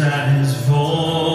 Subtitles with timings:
[0.00, 1.25] at his voice.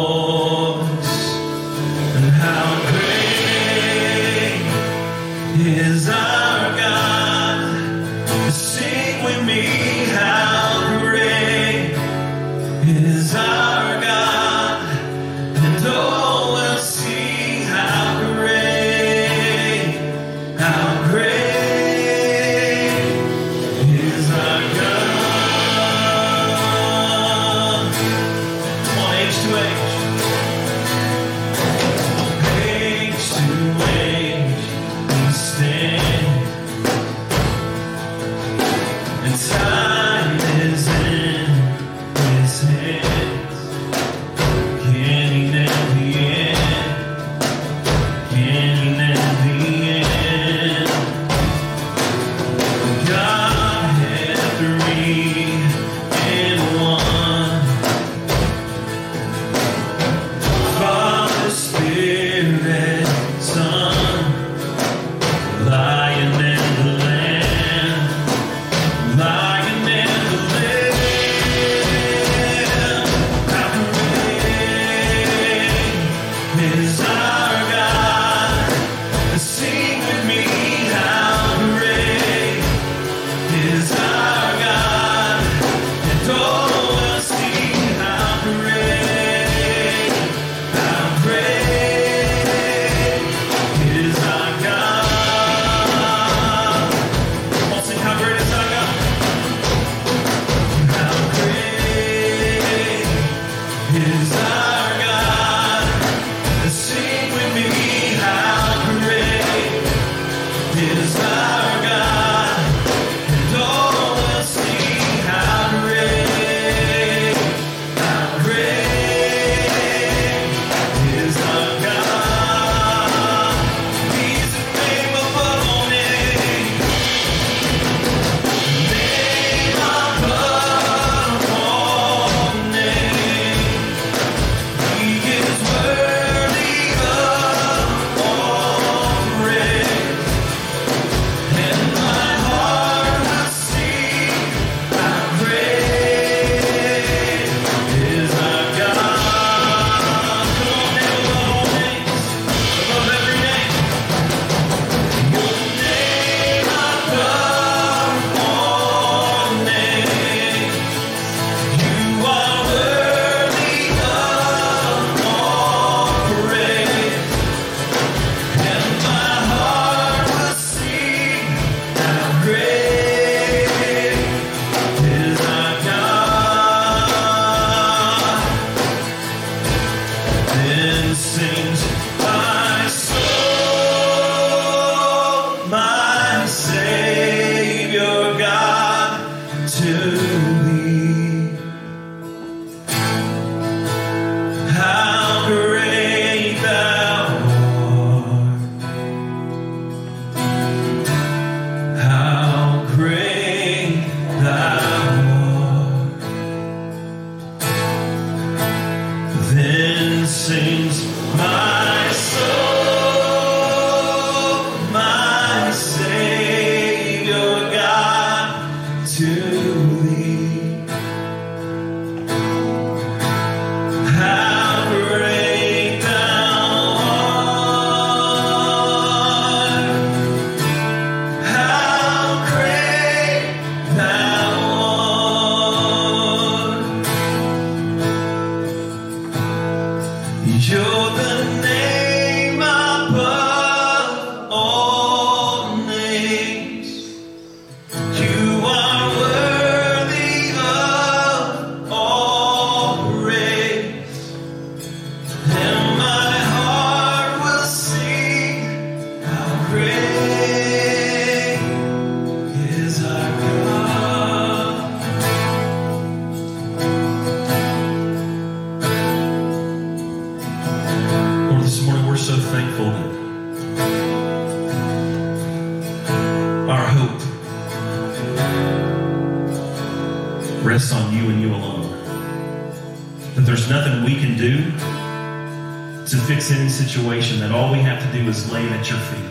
[284.63, 288.99] To fix any situation, that all we have to do is lay it at your
[288.99, 289.29] feet,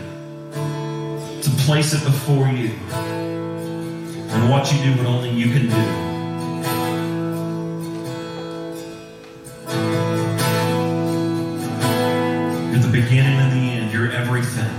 [1.43, 6.11] to place it before you, and watch you do what only you can do.
[12.71, 13.91] You're the beginning and the end.
[13.93, 14.73] You're everything.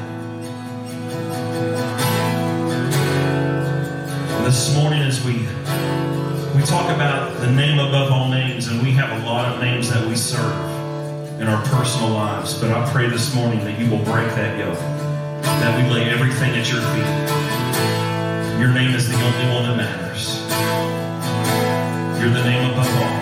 [4.35, 5.47] And this morning, as we
[6.55, 8.22] we talk about the name above all
[8.73, 10.57] and we have a lot of names that we serve
[11.41, 12.59] in our personal lives.
[12.59, 14.79] But I pray this morning that you will break that yoke,
[15.43, 18.59] that we lay everything at your feet.
[18.59, 20.41] Your name is the only one that matters.
[22.19, 23.22] You're the name above all.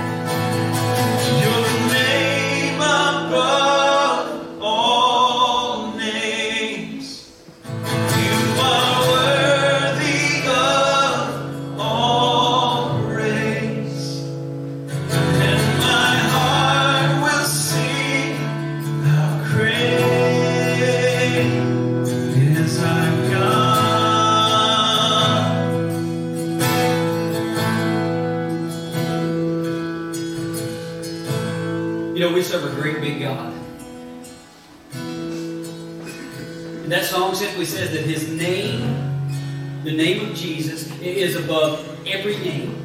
[41.44, 42.76] Above every name.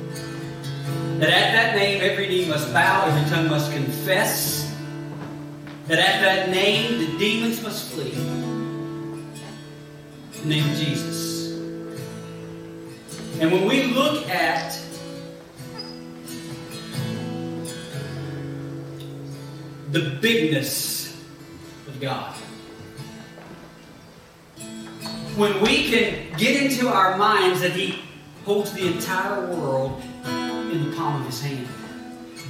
[1.19, 4.73] That at that name, every knee must bow, every tongue must confess.
[5.87, 8.11] That at that name, the demons must flee.
[10.41, 11.51] The name of Jesus.
[13.39, 14.79] And when we look at
[19.95, 21.15] the bigness
[21.87, 22.33] of God.
[25.37, 28.03] When we can get into our minds that He
[28.45, 31.67] holds the entire world in the palm of His hand,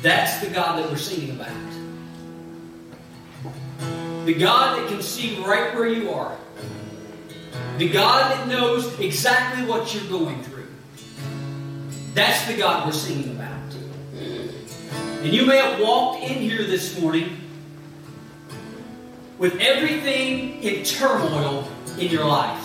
[0.02, 1.50] that's the God that we're singing about.
[4.26, 6.38] The God that can see right where you are.
[7.78, 10.68] The God that knows exactly what you're going through.
[12.14, 13.52] That's the God we're singing about.
[14.14, 17.38] And you may have walked in here this morning
[19.38, 22.65] with everything in turmoil in your life.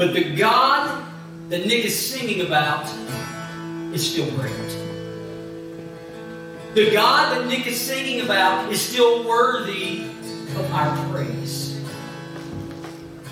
[0.00, 1.04] But the God
[1.50, 2.90] that Nick is singing about
[3.92, 4.50] is still great.
[6.72, 10.04] The God that Nick is singing about is still worthy
[10.56, 11.78] of our praise.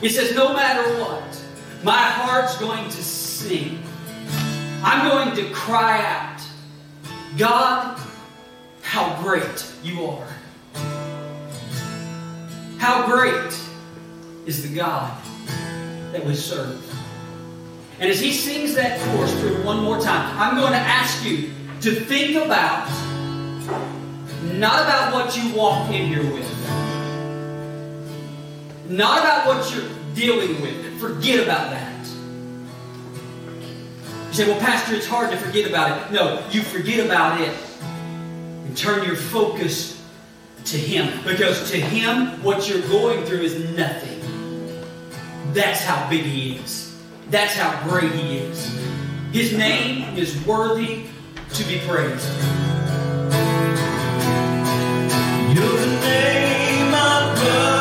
[0.02, 1.42] He says, No matter what,
[1.82, 3.82] my heart's going to sing.
[4.82, 6.42] I'm going to cry out,
[7.38, 7.98] God,
[8.82, 10.28] how great you are.
[12.76, 13.58] How great
[14.44, 15.18] is the God
[16.12, 16.82] that we serve.
[18.00, 21.50] And as he sings that chorus through one more time, I'm going to ask you
[21.80, 22.88] to think about
[24.54, 26.48] not about what you walk in here with,
[28.88, 31.00] not about what you're dealing with.
[31.00, 32.06] Forget about that.
[34.28, 36.12] You say, well, Pastor, it's hard to forget about it.
[36.12, 40.04] No, you forget about it and turn your focus
[40.66, 41.22] to Him.
[41.24, 44.17] Because to Him, what you're going through is nothing.
[45.52, 46.94] That's how big He is.
[47.30, 48.78] That's how great He is.
[49.32, 51.04] His name is worthy
[51.54, 52.28] to be praised.
[55.54, 57.77] You're the name above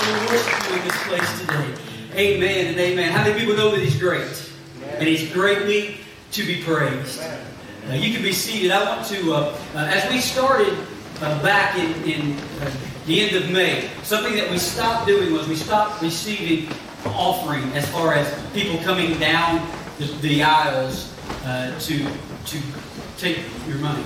[0.00, 1.74] Father, we worship you in this place today.
[2.14, 3.12] Amen and amen.
[3.12, 4.50] How many people know that he's great?
[4.94, 5.98] And he's greatly
[6.32, 7.22] to be praised.
[7.22, 8.70] Uh, you can be seated.
[8.70, 10.72] I want to, uh, uh, as we started
[11.20, 12.70] uh, back in, in uh,
[13.06, 16.70] the end of May, something that we stopped doing was we stopped receiving
[17.04, 19.66] offering as far as people coming down
[19.98, 21.98] the, the aisles uh, to,
[22.46, 22.58] to
[23.18, 24.04] take your money.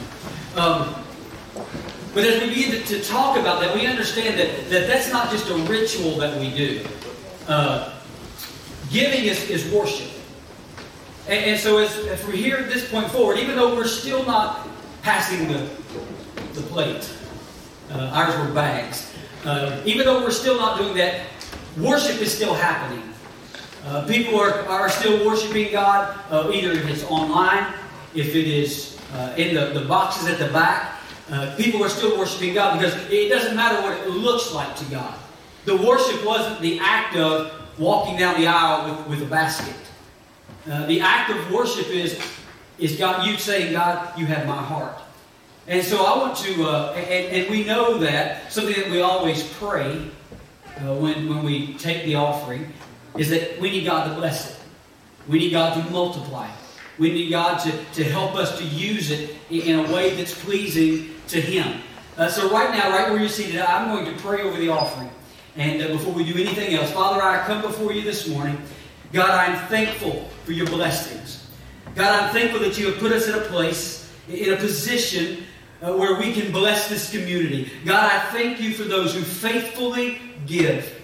[0.57, 1.04] Um,
[2.15, 5.31] but as we begin to, to talk about that, we understand that, that that's not
[5.31, 6.87] just a ritual that we do.
[7.49, 7.93] Uh,
[8.91, 10.11] giving is, is worship.
[11.27, 14.25] And, and so as, as we're here at this point forward, even though we're still
[14.25, 14.69] not
[15.03, 15.69] passing the,
[16.55, 17.11] the plate,
[17.91, 19.13] uh, ours were bags,
[19.45, 21.27] uh, even though we're still not doing that,
[21.77, 23.03] worship is still happening.
[23.85, 27.75] Uh, people are, are still worshiping God, uh, either if it's online,
[28.15, 31.01] if it is uh, in the, the boxes at the back.
[31.31, 34.85] Uh, people are still worshiping God because it doesn't matter what it looks like to
[34.87, 35.15] God.
[35.65, 39.75] The worship wasn't the act of walking down the aisle with, with a basket.
[40.71, 42.21] Uh, the act of worship is,
[42.79, 44.99] is God, you saying, God, you have my heart.
[45.67, 49.43] And so I want to, uh, and, and we know that something that we always
[49.55, 50.11] pray
[50.77, 52.73] uh, when, when we take the offering
[53.17, 54.61] is that we need God to bless it.
[55.27, 56.55] We need God to multiply it.
[56.99, 60.35] We need God to, to help us to use it in, in a way that's
[60.45, 61.81] pleasing to Him.
[62.17, 65.11] Uh, so right now, right where you're seated, I'm going to pray over the offering.
[65.57, 68.61] And uh, before we do anything else, Father, I come before you this morning.
[69.13, 71.47] God, I'm thankful for your blessings.
[71.95, 75.45] God, I'm thankful that you have put us in a place, in a position
[75.81, 77.71] uh, where we can bless this community.
[77.85, 81.03] God, I thank you for those who faithfully give.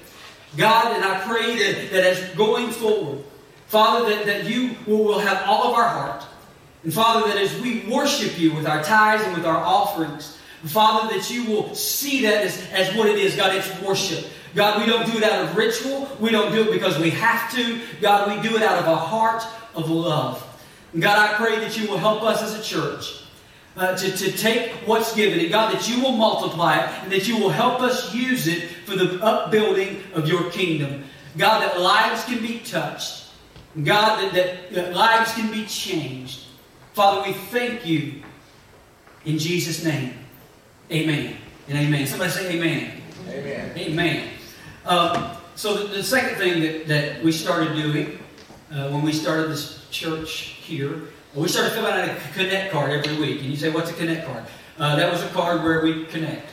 [0.56, 3.22] God, and I pray that, that as going forward,
[3.66, 6.24] Father, that, that you will, will have all of our heart.
[6.82, 11.14] And Father, that as we worship you with our tithes and with our offerings, Father,
[11.14, 13.34] that you will see that as, as what it is.
[13.34, 14.30] God, it's worship.
[14.54, 16.08] God, we don't do it out of ritual.
[16.20, 17.80] We don't do it because we have to.
[18.00, 19.42] God, we do it out of a heart
[19.74, 20.46] of love.
[20.92, 23.24] And God, I pray that you will help us as a church
[23.76, 27.28] uh, to, to take what's given, and God, that you will multiply it, and that
[27.28, 31.04] you will help us use it for the upbuilding of your kingdom.
[31.38, 33.28] God, that lives can be touched.
[33.84, 36.46] God, that, that, that lives can be changed.
[36.92, 38.22] Father, we thank you
[39.24, 40.14] in Jesus' name.
[40.90, 41.36] Amen
[41.68, 42.06] and amen.
[42.06, 43.00] Somebody say amen.
[43.28, 43.78] Amen.
[43.78, 44.28] Amen.
[44.84, 48.18] Um, so the, the second thing that, that we started doing
[48.72, 51.02] uh, when we started this church here,
[51.34, 53.40] we started filling out a connect card every week.
[53.40, 54.44] And you say, what's a connect card?
[54.78, 56.48] Uh, that was a card where we connect.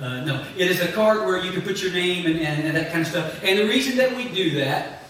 [0.00, 2.76] Uh, no, it is a card where you can put your name and, and, and
[2.76, 3.42] that kind of stuff.
[3.44, 5.02] And the reason that we do that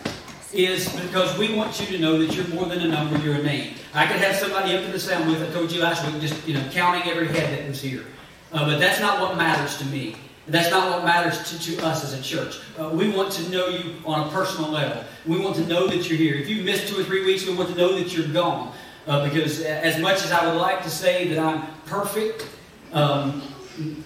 [0.53, 3.43] is because we want you to know that you're more than a number, you're a
[3.43, 3.75] name.
[3.99, 6.47] I could have somebody up in the sound booth, I told you last week, just
[6.47, 8.05] you know, counting every head that was here.
[8.53, 10.15] Uh, but that's not what matters to me.
[10.47, 12.61] That's not what matters to, to us as a church.
[12.79, 15.03] Uh, we want to know you on a personal level.
[15.27, 16.37] We want to know that you're here.
[16.37, 18.73] If you missed two or three weeks, we want to know that you're gone.
[19.09, 22.47] Uh, because as much as I would like to say that I'm perfect,
[22.93, 23.43] um,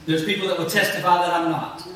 [0.07, 1.87] there's people that will testify that I'm not.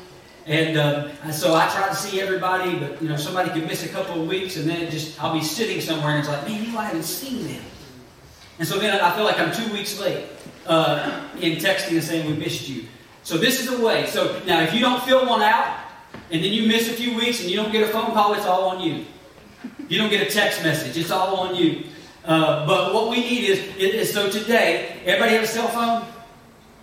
[0.45, 3.89] And um, so I try to see everybody, but you know somebody could miss a
[3.89, 6.69] couple of weeks, and then just I'll be sitting somewhere, and it's like, man, you
[6.69, 7.63] haven't seen them.
[8.59, 10.25] And so then I feel like I'm two weeks late
[10.65, 12.85] uh, in texting and saying we missed you.
[13.23, 14.07] So this is a way.
[14.07, 15.79] So now if you don't fill one out,
[16.31, 18.45] and then you miss a few weeks and you don't get a phone call, it's
[18.45, 19.05] all on you.
[19.87, 21.83] You don't get a text message, it's all on you.
[22.25, 26.05] Uh, but what we need is, is so today, everybody have a cell phone?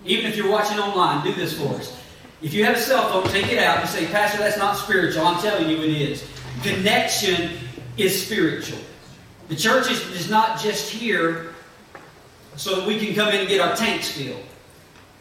[0.03, 1.95] Even if you're watching online, do this for us.
[2.41, 5.25] If you have a cell phone, take it out and say, Pastor, that's not spiritual.
[5.25, 6.27] I'm telling you it is.
[6.63, 7.57] Connection
[7.97, 8.79] is spiritual.
[9.47, 11.54] The church is, is not just here
[12.55, 14.43] so that we can come in and get our tanks filled.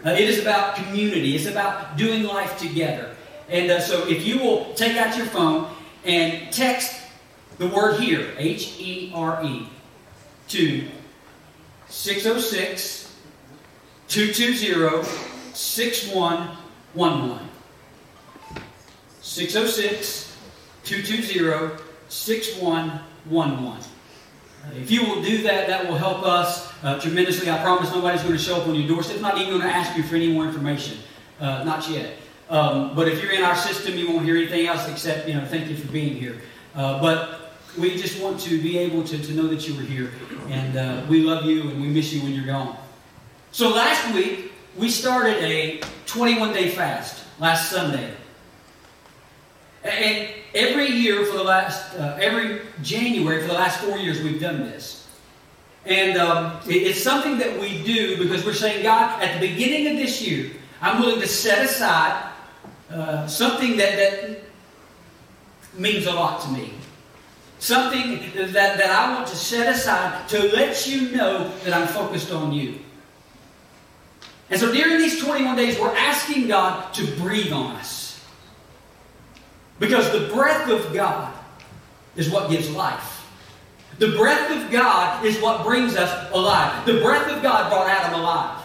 [0.04, 1.34] Uh, it is about community.
[1.34, 3.14] It's about doing life together.
[3.48, 5.70] And uh, so if you will take out your phone
[6.04, 7.00] and text
[7.58, 9.68] the word here, H E R E,
[10.48, 10.88] to
[11.88, 13.16] 606
[14.08, 15.04] 220
[15.54, 17.48] 6111.
[19.22, 20.36] 606
[20.84, 23.93] 220 6111.
[24.72, 27.50] If you will do that, that will help us uh, tremendously.
[27.50, 29.20] I promise nobody's going to show up on your doorstep.
[29.20, 30.98] Not even going to ask you for any more information.
[31.40, 32.16] Uh, not yet.
[32.48, 35.44] Um, but if you're in our system, you won't hear anything else except, you know,
[35.44, 36.40] thank you for being here.
[36.74, 40.12] Uh, but we just want to be able to, to know that you were here.
[40.48, 42.76] And uh, we love you and we miss you when you're gone.
[43.52, 48.14] So last week, we started a 21 day fast last Sunday.
[49.84, 54.40] And every year for the last, uh, every January for the last four years, we've
[54.40, 55.06] done this.
[55.86, 59.88] And um, it- it's something that we do because we're saying, God, at the beginning
[59.88, 62.30] of this year, I'm willing to set aside
[62.90, 64.40] uh, something that, that
[65.76, 66.74] means a lot to me.
[67.58, 72.30] Something that, that I want to set aside to let you know that I'm focused
[72.30, 72.78] on you.
[74.50, 78.03] And so during these 21 days, we're asking God to breathe on us.
[79.84, 81.34] Because the breath of God
[82.16, 83.26] is what gives life.
[83.98, 86.86] The breath of God is what brings us alive.
[86.86, 88.64] The breath of God brought Adam alive.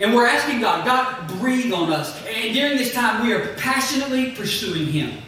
[0.00, 2.24] And we're asking God, God, breathe on us.
[2.26, 5.18] And during this time, we are passionately pursuing Him.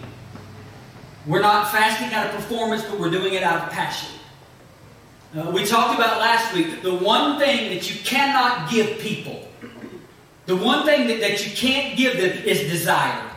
[1.27, 4.19] We're not fasting out of performance, but we're doing it out of passion.
[5.37, 9.47] Uh, we talked about last week the one thing that you cannot give people,
[10.47, 13.28] the one thing that, that you can't give them is desire.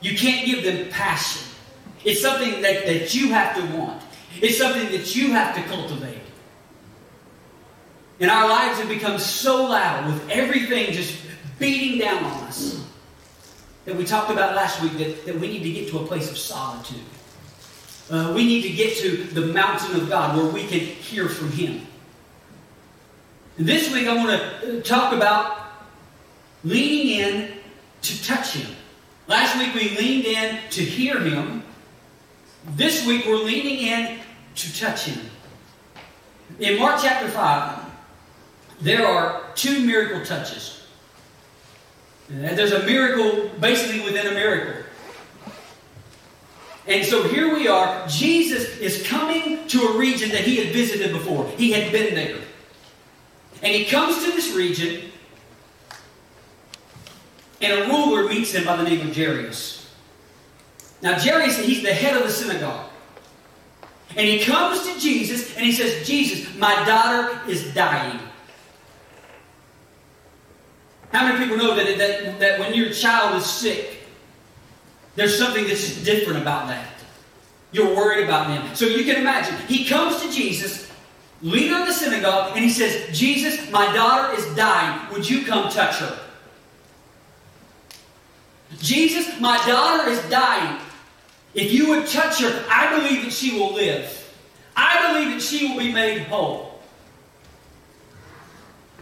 [0.00, 1.42] You can't give them passion.
[2.04, 4.02] It's something that, that you have to want,
[4.40, 6.18] it's something that you have to cultivate.
[8.20, 11.16] And our lives have become so loud with everything just
[11.58, 12.84] beating down on us
[13.86, 16.30] that we talked about last week that, that we need to get to a place
[16.30, 17.00] of solitude.
[18.10, 21.50] Uh, we need to get to the mountain of God where we can hear from
[21.52, 21.86] Him.
[23.56, 25.58] And this week I want to talk about
[26.62, 27.52] leaning in
[28.02, 28.76] to touch Him.
[29.30, 31.62] Last week we leaned in to hear Him.
[32.70, 34.18] This week we're leaning in
[34.56, 35.24] to touch Him.
[36.58, 37.78] In Mark chapter 5,
[38.80, 40.82] there are two miracle touches.
[42.28, 44.82] And there's a miracle basically within a miracle.
[46.88, 48.08] And so here we are.
[48.08, 51.46] Jesus is coming to a region that he had visited before.
[51.50, 52.40] He had been there.
[53.62, 55.12] And he comes to this region,
[57.60, 59.90] and a ruler meets him by the name of Jairus.
[61.02, 62.88] Now, Jairus, he's the head of the synagogue.
[64.16, 68.18] And he comes to Jesus and he says, Jesus, my daughter is dying.
[71.12, 73.98] How many people know that, that, that when your child is sick,
[75.16, 76.88] there's something that's different about that?
[77.72, 78.74] You're worried about them.
[78.74, 80.90] So you can imagine, he comes to Jesus,
[81.40, 85.12] leader of the synagogue, and he says, Jesus, my daughter is dying.
[85.12, 86.29] Would you come touch her?
[88.80, 90.80] Jesus, my daughter is dying.
[91.54, 94.16] If you would touch her, I believe that she will live.
[94.76, 96.80] I believe that she will be made whole.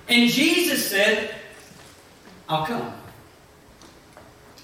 [0.08, 1.34] And Jesus said,
[2.48, 2.92] I'll come.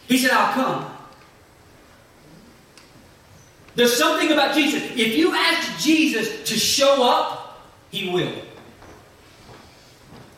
[0.06, 0.90] He said, I'll come.
[3.74, 4.82] There's something about Jesus.
[4.82, 8.32] If you ask Jesus to show up, he will.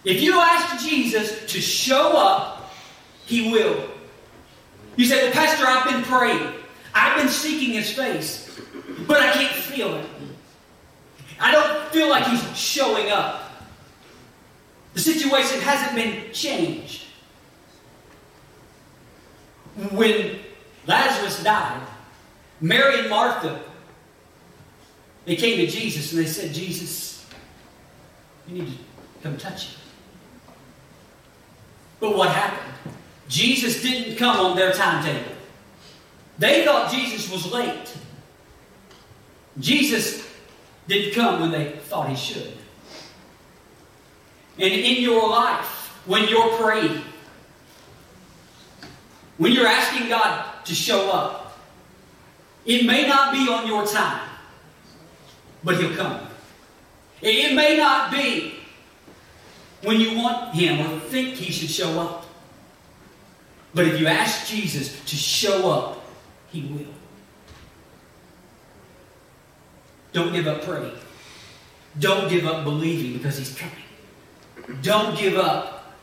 [0.05, 2.73] If you ask Jesus to show up,
[3.27, 3.96] he will.
[4.97, 6.53] You say, Well, Pastor, I've been praying.
[6.95, 8.59] I've been seeking his face,
[9.07, 10.07] but I can't feel it.
[11.39, 13.51] I don't feel like he's showing up.
[14.95, 17.03] The situation hasn't been changed.
[19.91, 20.39] When
[20.87, 21.87] Lazarus died,
[22.63, 23.61] Mary and Martha,
[25.27, 27.27] they came to Jesus and they said, Jesus,
[28.49, 28.79] you need to
[29.23, 29.81] come touch him.
[32.01, 32.95] But what happened?
[33.29, 35.33] Jesus didn't come on their timetable.
[36.39, 37.97] They thought Jesus was late.
[39.59, 40.29] Jesus
[40.87, 42.53] didn't come when they thought he should.
[44.59, 47.03] and in your life when you're praying,
[49.39, 51.59] when you're asking God to show up,
[52.65, 54.29] it may not be on your time,
[55.63, 56.21] but He'll come.
[57.23, 58.55] It may not be
[59.83, 62.26] when you want Him or think He should show up.
[63.77, 66.03] But if you ask Jesus to show up,
[66.49, 66.95] He will.
[70.15, 70.97] Don't give up praying.
[71.99, 74.81] Don't give up believing because He's coming.
[74.81, 75.95] Don't give up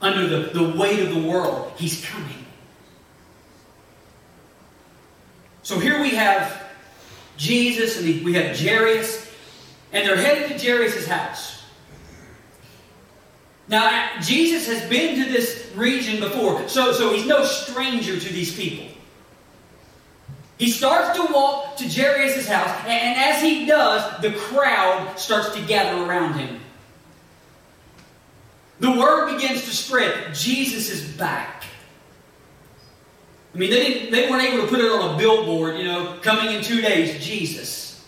[0.00, 1.74] under the, the weight of the world.
[1.76, 2.46] He's coming.
[5.62, 6.58] So here we have
[7.36, 9.30] Jesus and we have Jairus,
[9.92, 11.63] and they're headed to Jairus' house.
[13.68, 18.54] Now, Jesus has been to this region before, so, so he's no stranger to these
[18.54, 18.86] people.
[20.58, 25.62] He starts to walk to Jairus' house, and as he does, the crowd starts to
[25.62, 26.60] gather around him.
[28.80, 30.34] The word begins to spread.
[30.34, 31.64] Jesus is back.
[33.54, 36.18] I mean, they, didn't, they weren't able to put it on a billboard, you know,
[36.22, 38.04] coming in two days, Jesus.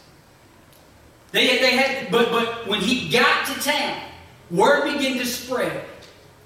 [1.32, 4.00] They, they had, but, but when he got to town,
[4.50, 5.84] word began to spread.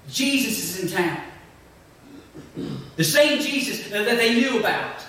[0.09, 1.21] Jesus is in town.
[2.95, 5.05] The same Jesus that they knew about.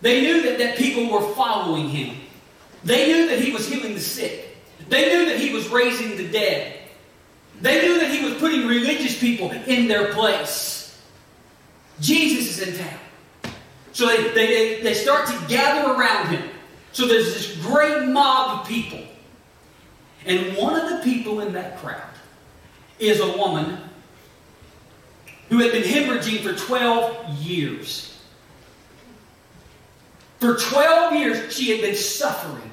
[0.00, 2.16] They knew that, that people were following him.
[2.84, 4.56] They knew that he was healing the sick.
[4.88, 6.78] They knew that he was raising the dead.
[7.60, 11.02] They knew that he was putting religious people in their place.
[12.00, 12.98] Jesus is in town.
[13.92, 16.48] So they, they, they start to gather around him.
[16.92, 19.00] So there's this great mob of people.
[20.24, 22.07] And one of the people in that crowd
[22.98, 23.78] is a woman
[25.48, 28.18] who had been hemorrhaging for 12 years.
[30.40, 32.70] For 12 years, she had been suffering.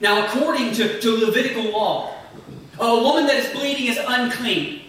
[0.00, 2.14] Now, according to, to Levitical law,
[2.78, 4.82] a woman that is bleeding is unclean.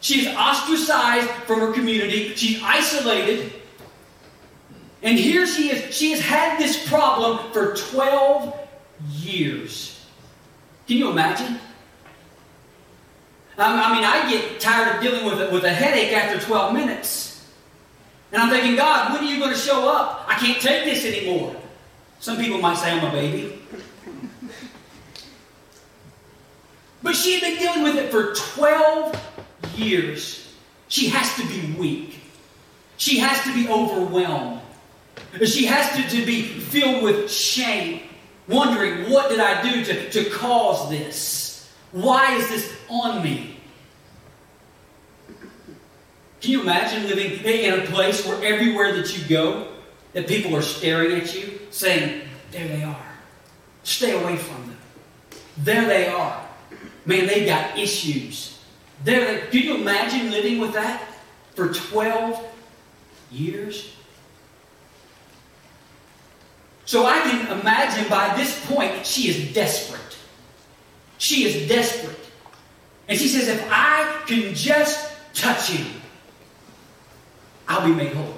[0.00, 2.34] She is ostracized from her community.
[2.34, 3.52] She's isolated.
[5.02, 5.94] And here she is.
[5.94, 8.58] She has had this problem for 12
[9.10, 10.06] years.
[10.86, 11.58] Can you imagine?
[13.56, 17.46] I mean, I get tired of dealing with a, with a headache after 12 minutes.
[18.32, 20.24] And I'm thinking, God, when are you going to show up?
[20.28, 21.54] I can't take this anymore.
[22.18, 23.60] Some people might say I'm a baby.
[27.02, 30.52] But she had been dealing with it for 12 years.
[30.88, 32.18] She has to be weak.
[32.96, 34.62] She has to be overwhelmed.
[35.44, 38.00] She has to, to be filled with shame,
[38.48, 41.70] wondering, what did I do to, to cause this?
[41.92, 43.56] Why is this on me?
[46.40, 49.68] Can you imagine living in a place where everywhere that you go,
[50.12, 53.06] that people are staring at you, saying, There they are.
[53.82, 54.76] Stay away from them.
[55.56, 56.46] There they are.
[57.06, 58.58] Man, they've got issues.
[59.04, 61.02] There they, can you imagine living with that
[61.54, 62.44] for 12
[63.30, 63.94] years?
[66.86, 70.00] So I can imagine by this point, she is desperate.
[71.18, 72.23] She is desperate.
[73.08, 76.00] And she says, if I can just touch him,
[77.68, 78.34] I'll be made whole.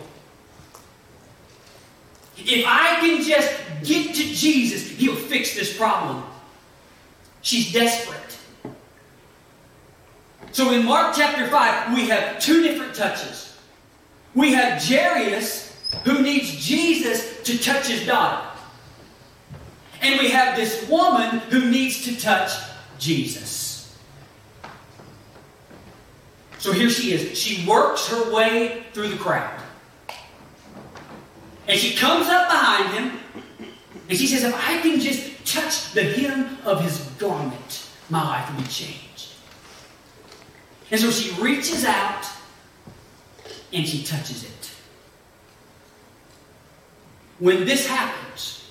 [2.39, 3.53] If I can just
[3.85, 6.23] get to Jesus, he'll fix this problem.
[7.43, 8.39] She's desperate.
[10.53, 13.57] So in Mark chapter 5, we have two different touches.
[14.35, 15.73] We have Jairus,
[16.05, 18.47] who needs Jesus to touch his daughter.
[20.03, 22.53] And we have this woman who needs to touch
[22.99, 23.66] Jesus.
[26.67, 27.39] So here she is.
[27.39, 29.63] She works her way through the crowd.
[31.69, 33.21] And she comes up behind him
[34.09, 38.51] and she says, If I can just touch the hem of his garment, my life
[38.51, 39.35] will be changed.
[40.91, 42.27] And so she reaches out
[43.73, 44.71] and she touches it.
[47.39, 48.69] When this happens,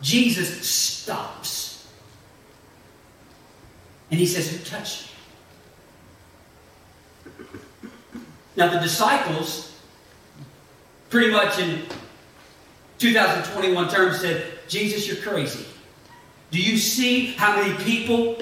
[0.00, 1.92] Jesus stops.
[4.10, 5.13] And he says, Who touched me?
[8.56, 9.76] Now, the disciples,
[11.10, 11.82] pretty much in
[12.98, 15.64] 2021 terms, said, Jesus, you're crazy.
[16.50, 18.40] Do you see how many people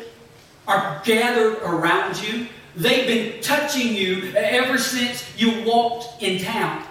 [0.68, 2.46] are gathered around you?
[2.76, 6.84] They've been touching you ever since you walked in town.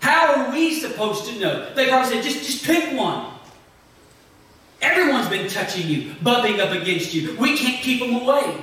[0.00, 1.74] How are we supposed to know?
[1.74, 3.32] They probably said, just, just pick one.
[4.80, 7.36] Everyone's been touching you, bumping up against you.
[7.38, 8.56] We can't keep them away.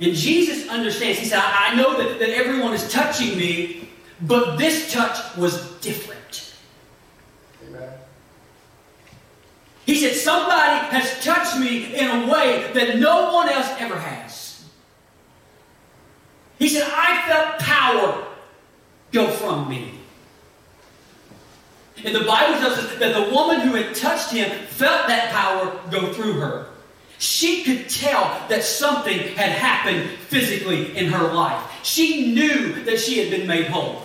[0.00, 1.18] And Jesus understands.
[1.18, 3.88] He said, I know that, that everyone is touching me,
[4.20, 6.54] but this touch was different.
[7.66, 7.90] Amen.
[9.86, 13.98] He said, Somebody has touched touched me in a way that no one else ever
[13.98, 14.64] has.
[16.58, 18.26] He said, I felt power
[19.12, 19.92] go from me.
[22.04, 25.80] And the Bible tells us that the woman who had touched him felt that power
[25.90, 26.66] go through her.
[27.18, 31.62] She could tell that something had happened physically in her life.
[31.82, 34.02] She knew that she had been made whole.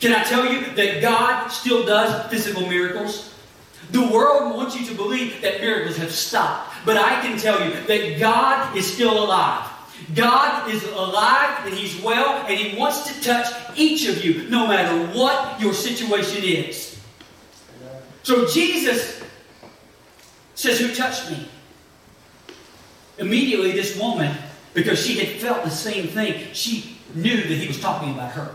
[0.00, 3.34] Can I tell you that God still does physical miracles?
[3.90, 6.72] The world wants you to believe that miracles have stopped.
[6.84, 9.68] But I can tell you that God is still alive.
[10.14, 14.68] God is alive and He's well, and He wants to touch each of you, no
[14.68, 17.00] matter what your situation is.
[18.22, 19.22] So Jesus
[20.58, 21.48] says, Who touched me?
[23.18, 24.36] Immediately, this woman,
[24.74, 28.54] because she had felt the same thing, she knew that He was talking about her.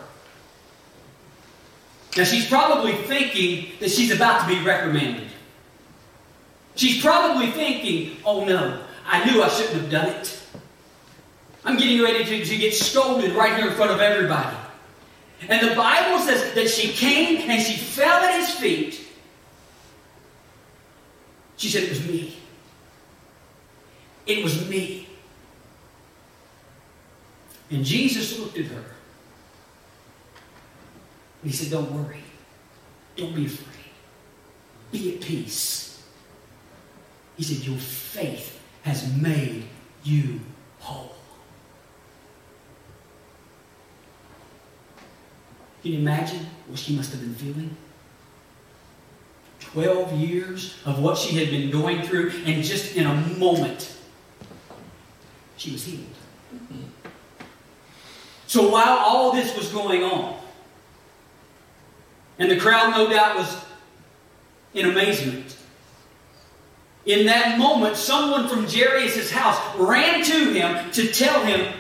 [2.18, 5.30] Now, she's probably thinking that she's about to be reprimanded.
[6.76, 10.40] She's probably thinking, oh no, I knew I shouldn't have done it.
[11.66, 14.56] I'm getting ready to, to get scolded right here in front of everybody.
[15.48, 19.03] And the Bible says that she came and she fell at his feet.
[21.58, 22.38] She said, It was me.
[24.26, 25.08] It was me.
[27.70, 28.84] And Jesus looked at her.
[31.42, 32.24] And he said, Don't worry.
[33.16, 33.70] Don't be afraid.
[34.92, 36.04] Be at peace.
[37.38, 39.66] He said, Your faith has made
[40.04, 40.40] you
[40.80, 41.16] whole.
[45.82, 47.76] Can you imagine what she must have been feeling?
[49.74, 53.92] 12 years of what she had been going through, and just in a moment,
[55.58, 56.06] she was healed.
[58.46, 60.40] So while all this was going on,
[62.38, 63.66] and the crowd no doubt was
[64.76, 65.58] in amazement,
[67.08, 71.74] in that moment, someone from Jairus' house ran to him to tell him,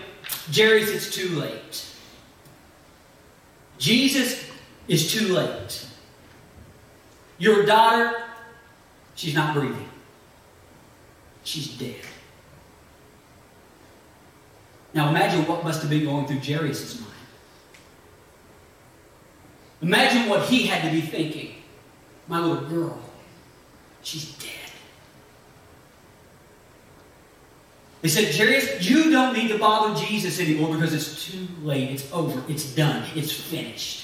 [0.51, 1.85] Jairus, it's too late.
[3.77, 4.43] Jesus
[4.87, 5.87] is too late.
[7.37, 8.23] Your daughter,
[9.15, 9.89] she's not breathing.
[11.43, 11.95] She's dead.
[14.93, 17.11] Now imagine what must have been going through Jairus' mind.
[19.81, 21.55] Imagine what he had to be thinking.
[22.27, 22.97] My little girl,
[24.01, 24.49] she's dead.
[28.01, 31.89] They said, Jairus, you don't need to bother Jesus anymore because it's too late.
[31.89, 32.43] It's over.
[32.49, 33.03] It's done.
[33.15, 34.02] It's finished.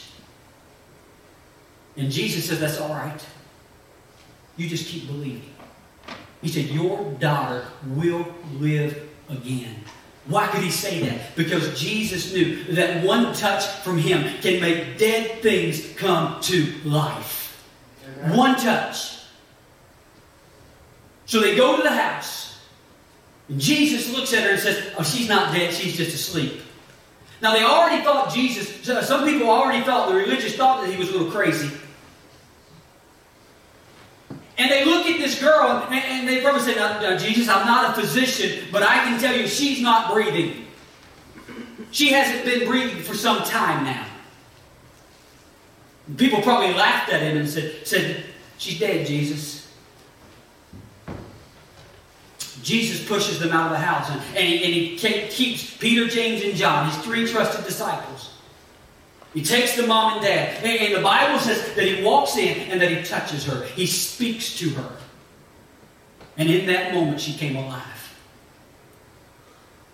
[1.98, 3.26] And Jesus said, That's all right.
[4.58, 5.54] You just keep believing.
[6.42, 8.28] He said, Your daughter will
[8.60, 9.76] live again.
[10.26, 11.36] Why could he say that?
[11.36, 17.66] Because Jesus knew that one touch from him can make dead things come to life.
[18.28, 19.18] One touch.
[21.26, 22.60] So they go to the house.
[23.50, 26.62] And Jesus looks at her and says, Oh, she's not dead, she's just asleep.
[27.42, 31.10] Now, they already thought Jesus, some people already thought, the religious thought that he was
[31.10, 31.72] a little crazy.
[34.58, 36.74] And they look at this girl and, they probably say,
[37.18, 40.66] Jesus, I'm not a physician, but I can tell you she's not breathing.
[41.92, 44.06] She hasn't been breathing for some time now.
[46.18, 48.26] People probably laughed at him and said, said
[48.58, 49.59] She's dead, Jesus.
[52.64, 56.44] Jesus pushes them out of the house and, and, he, and he keeps Peter, James,
[56.44, 58.34] and John, his three trusted disciples.
[59.34, 60.64] He takes the mom and dad.
[60.64, 63.64] And, and the Bible says that he walks in and that he touches her.
[63.64, 64.92] He speaks to her.
[66.38, 67.84] And in that moment, she came alive.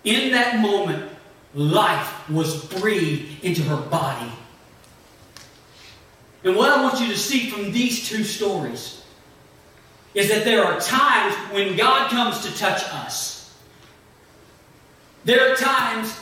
[0.04, 1.10] In that moment,
[1.54, 4.30] life was breathed into her body.
[6.44, 9.02] And what I want you to see from these two stories
[10.16, 13.54] is that there are times when God comes to touch us.
[15.26, 16.18] There are times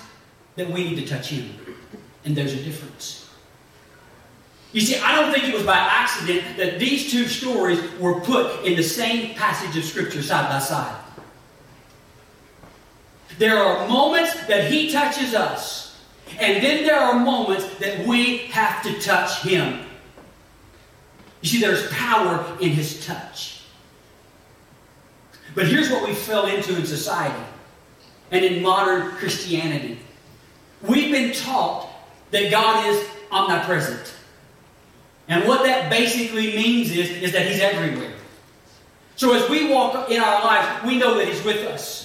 [0.56, 1.54] that we need to touch Him.
[2.24, 3.30] And there's a difference.
[4.72, 8.64] You see, I don't think it was by accident that these two stories were put
[8.64, 11.00] in the same passage of Scripture side by side.
[13.38, 16.02] There are moments that He touches us,
[16.40, 19.86] and then there are moments that we have to touch Him.
[21.42, 23.53] You see, there's power in His touch.
[25.54, 27.42] But here's what we fell into in society
[28.30, 29.98] and in modern Christianity.
[30.82, 31.88] We've been taught
[32.30, 34.14] that God is omnipresent.
[35.28, 38.12] And what that basically means is, is that He's everywhere.
[39.16, 42.03] So as we walk in our lives, we know that He's with us.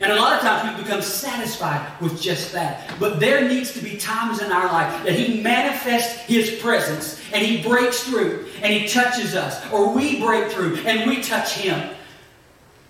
[0.00, 2.90] And a lot of times we become satisfied with just that.
[2.98, 7.44] But there needs to be times in our life that He manifests His presence and
[7.44, 11.94] He breaks through and He touches us, or we break through and we touch Him.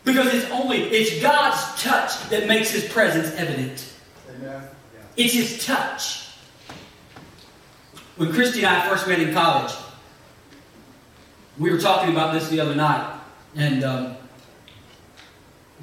[0.05, 3.93] Because it's only it's God's touch that makes His presence evident.
[4.31, 4.63] Amen.
[5.17, 6.29] It's His touch.
[8.17, 9.73] When Christy and I first met in college,
[11.59, 13.19] we were talking about this the other night,
[13.57, 14.17] and um,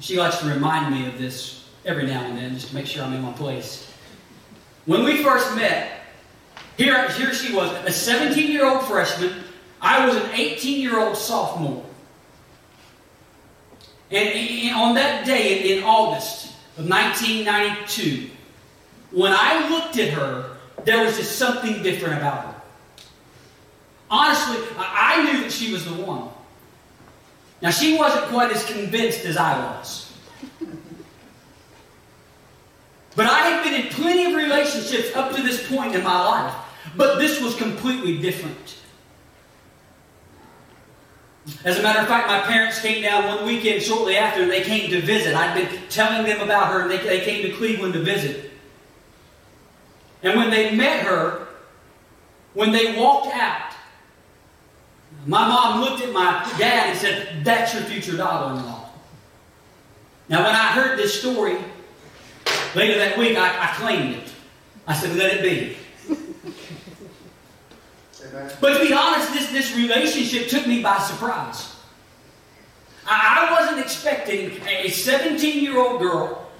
[0.00, 3.02] she likes to remind me of this every now and then just to make sure
[3.02, 3.92] I'm in my place.
[4.86, 6.00] When we first met,
[6.76, 9.32] here, here she was, a 17 year old freshman.
[9.80, 11.84] I was an 18 year old sophomore.
[14.10, 18.30] And, and on that day in, August of 1992,
[19.10, 22.54] when I looked at her, there was just something different about her.
[24.10, 26.30] Honestly, I knew that she was the one.
[27.60, 30.12] Now, she wasn't quite as convinced as I was.
[33.16, 36.54] But I had been in plenty of relationships up to this point in my life.
[36.96, 38.76] But this was completely different.
[41.64, 44.62] As a matter of fact, my parents came down one weekend shortly after and they
[44.62, 45.34] came to visit.
[45.34, 48.52] I'd been telling them about her and they, they came to Cleveland to visit.
[50.22, 51.48] And when they met her,
[52.54, 53.67] when they walked out,
[55.28, 58.88] my mom looked at my dad and said, That's your future daughter in law.
[60.30, 61.58] Now, when I heard this story
[62.74, 64.32] later that week, I, I claimed it.
[64.86, 65.76] I said, Let it be.
[68.60, 71.76] But to be honest, this, this relationship took me by surprise.
[73.06, 76.50] I, I wasn't expecting a 17 year old girl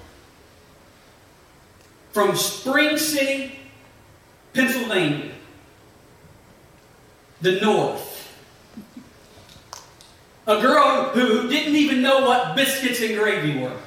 [2.11, 3.59] from Spring City,
[4.53, 5.31] Pennsylvania,
[7.41, 8.08] the North.
[10.49, 13.77] A girl who didn't even know what biscuits and gravy were.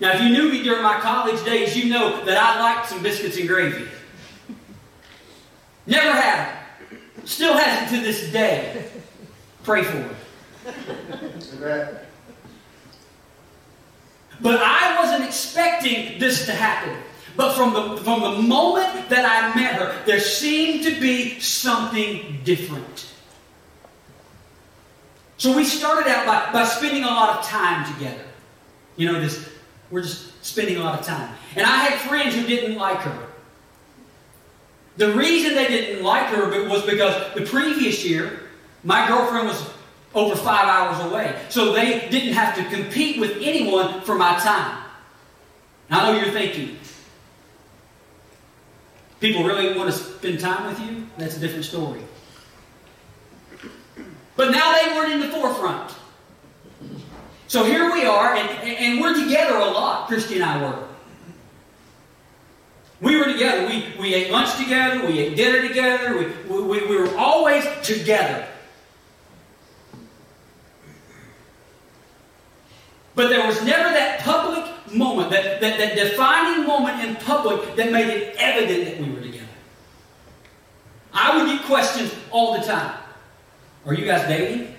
[0.00, 3.02] Now, if you knew me during my college days, you know that I liked some
[3.02, 3.88] biscuits and gravy.
[5.84, 6.58] Never had.
[7.24, 8.88] Still hasn't to this day.
[9.64, 10.14] Pray for it.
[14.40, 16.96] But I wasn't expecting this to happen.
[17.36, 22.40] But from the, from the moment that I met her, there seemed to be something
[22.44, 23.07] different.
[25.38, 28.24] So we started out by, by spending a lot of time together.
[28.96, 29.48] You know, this
[29.90, 31.34] we're just spending a lot of time.
[31.56, 33.26] And I had friends who didn't like her.
[34.96, 38.40] The reason they didn't like her was because the previous year,
[38.84, 39.70] my girlfriend was
[40.14, 41.40] over five hours away.
[41.48, 44.82] So they didn't have to compete with anyone for my time.
[45.90, 46.76] I know you're thinking,
[49.20, 51.06] people really want to spend time with you?
[51.16, 52.00] That's a different story.
[54.38, 55.92] But now they weren't in the forefront.
[57.48, 60.88] So here we are, and, and we're together a lot, Christy and I were.
[63.00, 63.66] We were together.
[63.66, 65.04] We, we ate lunch together.
[65.04, 66.32] We ate dinner together.
[66.48, 68.46] We, we, we were always together.
[73.16, 77.90] But there was never that public moment, that, that, that defining moment in public that
[77.90, 79.46] made it evident that we were together.
[81.12, 82.97] I would get questions all the time.
[83.88, 84.74] Are you guys dating?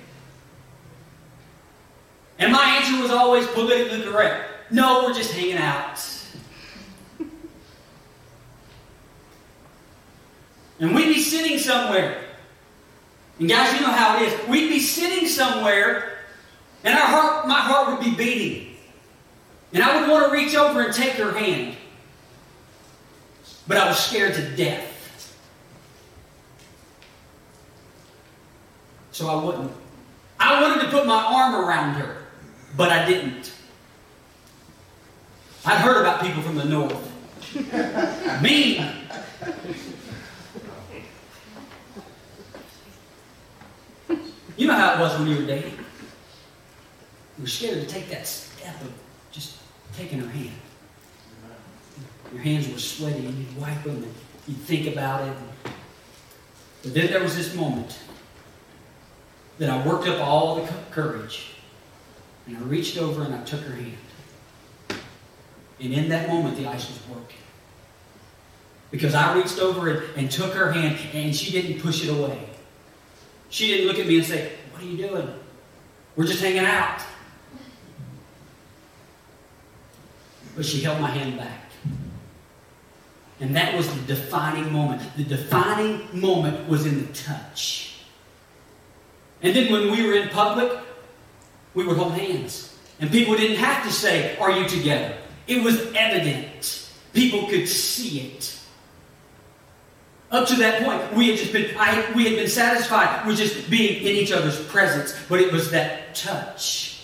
[2.37, 4.71] And my answer was always politically correct.
[4.71, 5.99] No, we're just hanging out.
[10.81, 12.23] And we'd be sitting somewhere.
[13.37, 14.47] And guys, you know how it is.
[14.47, 16.19] We'd be sitting somewhere,
[16.85, 18.77] and our heart, my heart would be beating.
[19.73, 21.75] And I would want to reach over and take her hand.
[23.67, 24.88] But I was scared to death.
[29.19, 29.69] So I wouldn't.
[30.39, 32.19] I wanted to put my arm around her,
[32.77, 33.51] but I didn't.
[35.65, 37.11] I'd heard about people from the north.
[38.41, 38.89] mean.
[44.55, 45.73] You know how it was when you were dating.
[45.73, 48.93] You were scared to take that step of
[49.33, 49.57] just
[49.97, 50.55] taking her hand.
[52.31, 54.13] Your hands were sweaty and you'd wipe them and
[54.47, 55.35] you'd think about it.
[56.83, 57.99] But then there was this moment
[59.59, 61.51] that I worked up all the courage
[62.47, 63.97] and I reached over and I took her hand.
[65.79, 67.37] And in that moment, the ice was broken.
[68.89, 72.49] Because I reached over and, and took her hand and she didn't push it away.
[73.49, 75.29] She didn't look at me and say, What are you doing?
[76.15, 77.01] We're just hanging out.
[80.55, 81.69] But she held my hand back.
[83.39, 85.01] And that was the defining moment.
[85.15, 87.88] The defining moment was in the touch.
[89.41, 90.71] And then when we were in public,
[91.73, 92.77] we would hold hands.
[92.99, 95.15] And people didn't have to say, Are you together?
[95.47, 96.89] It was evident.
[97.13, 98.59] People could see it.
[100.31, 103.69] Up to that point, we had just been I, we had been satisfied with just
[103.69, 107.01] being in each other's presence, but it was that touch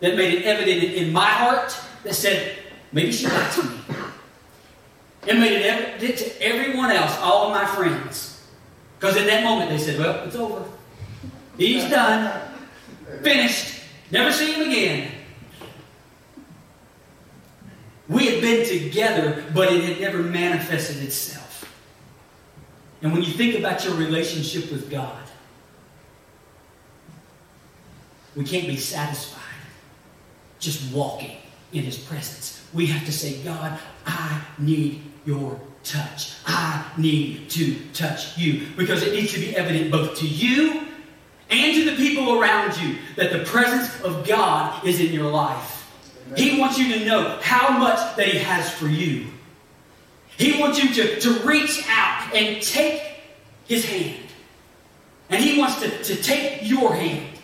[0.00, 2.56] that made it evident in my heart that said,
[2.92, 3.70] maybe she likes me.
[5.26, 8.42] It made it evident to everyone else, all of my friends.
[8.98, 10.64] Because in that moment they said, Well, it's over.
[11.56, 12.40] He's done.
[13.22, 13.80] Finished.
[14.10, 15.10] Never see him again.
[18.08, 21.44] We had been together, but it had never manifested itself.
[23.02, 25.22] And when you think about your relationship with God,
[28.36, 29.40] we can't be satisfied
[30.58, 31.36] just walking
[31.72, 32.66] in His presence.
[32.72, 36.34] We have to say, God, I need your touch.
[36.46, 38.68] I need to touch you.
[38.76, 40.88] Because it needs to be evident both to you
[41.50, 45.74] and to the people around you that the presence of God is in your life.
[46.36, 49.26] He wants you to know how much that He has for you.
[50.36, 53.02] He wants you to, to reach out and take
[53.66, 54.26] His hand.
[55.28, 57.38] And He wants to, to take your hand.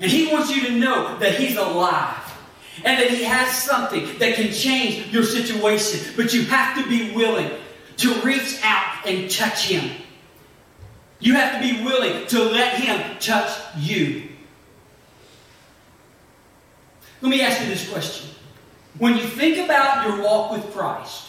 [0.00, 2.24] And He wants you to know that He's alive.
[2.84, 6.12] And that He has something that can change your situation.
[6.14, 7.50] But you have to be willing
[7.96, 9.90] to reach out and touch Him.
[11.20, 14.28] You have to be willing to let Him touch you.
[17.20, 18.30] Let me ask you this question.
[18.98, 21.24] When you think about your walk with Christ,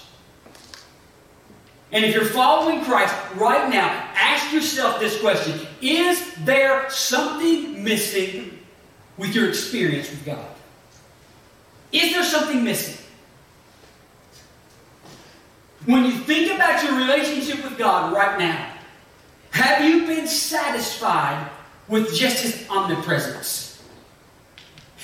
[1.91, 8.59] and if you're following Christ right now, ask yourself this question Is there something missing
[9.17, 10.45] with your experience with God?
[11.91, 13.03] Is there something missing?
[15.85, 18.73] When you think about your relationship with God right now,
[19.51, 21.49] have you been satisfied
[21.87, 23.83] with just His omnipresence?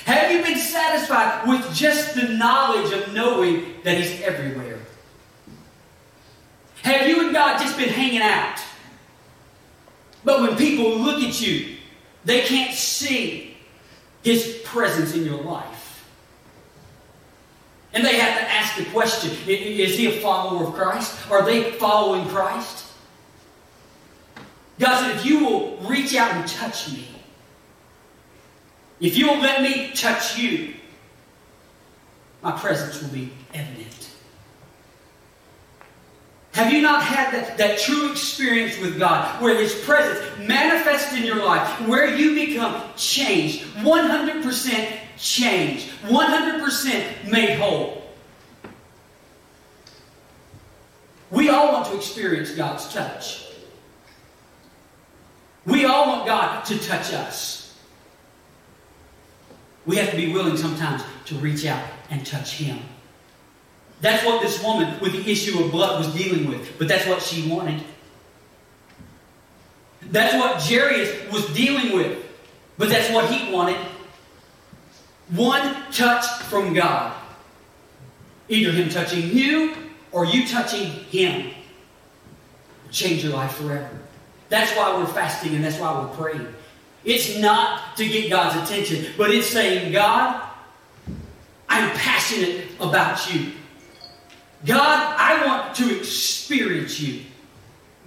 [0.05, 4.79] Have you been satisfied with just the knowledge of knowing that He's everywhere?
[6.83, 8.59] Have you and God just been hanging out?
[10.23, 11.77] But when people look at you,
[12.23, 13.57] they can't see
[14.23, 15.75] His presence in your life.
[17.95, 21.17] And they have to ask the question is he a follower of Christ?
[21.31, 22.84] Are they following Christ?
[24.79, 27.07] God said, if you will reach out and touch me,
[28.99, 30.73] if you will let me touch you,
[32.41, 34.09] my presence will be evident.
[36.53, 41.23] Have you not had that, that true experience with God where His presence manifests in
[41.23, 48.09] your life, where you become changed, 100% changed, 100% made whole?
[51.29, 53.44] We all want to experience God's touch.
[55.65, 57.77] We all want God to touch us.
[59.85, 62.79] We have to be willing sometimes to reach out and touch Him.
[64.01, 67.21] That's what this woman with the issue of blood was dealing with, but that's what
[67.21, 67.81] she wanted.
[70.11, 72.23] That's what Jairus was dealing with,
[72.77, 73.77] but that's what he wanted.
[75.29, 77.15] One touch from God.
[78.47, 79.73] Either Him touching you
[80.11, 81.51] or you touching Him.
[82.91, 83.89] Change your life forever.
[84.49, 86.47] That's why we're fasting and that's why we're praying.
[87.03, 90.41] It's not to get God's attention, but it's saying, God,
[91.69, 93.51] I'm passionate about you.
[94.65, 97.21] God, I want to experience you.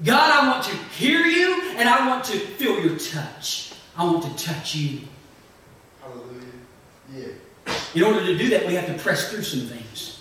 [0.05, 3.73] God, I want to hear you and I want to feel your touch.
[3.97, 5.01] I want to touch you.
[6.01, 6.43] Hallelujah.
[7.15, 7.75] Yeah.
[7.95, 10.18] In order to do that, we have to press through some things.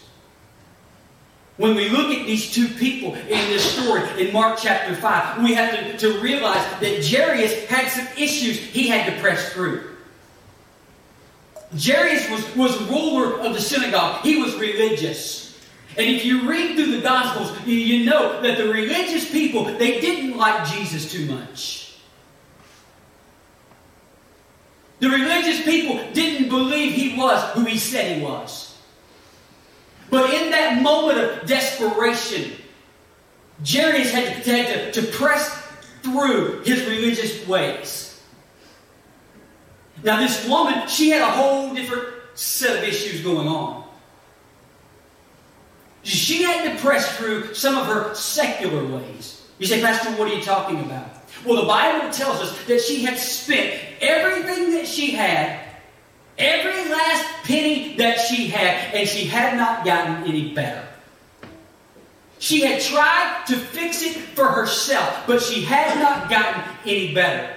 [1.57, 5.55] When we look at these two people in this story in Mark chapter 5, we
[5.55, 9.95] have to, to realize that Jairus had some issues he had to press through.
[11.75, 14.21] Jairus was, was ruler of the synagogue.
[14.21, 15.57] He was religious.
[15.97, 19.99] And if you read through the Gospels, you, you know that the religious people, they
[19.99, 21.97] didn't like Jesus too much.
[24.99, 28.66] The religious people didn't believe he was who he said he was.
[30.09, 32.51] But in that moment of desperation,
[33.65, 35.49] Jairus had, had to, to press
[36.01, 38.21] through his religious ways.
[40.03, 43.83] Now, this woman, she had a whole different set of issues going on.
[46.03, 49.45] She had to press through some of her secular ways.
[49.59, 51.07] You say, Pastor, what are you talking about?
[51.45, 55.66] Well, the Bible tells us that she had spent everything that she had,
[56.37, 60.87] every last penny that she had, and she had not gotten any better.
[62.39, 67.53] She had tried to fix it for herself, but she had not gotten any better.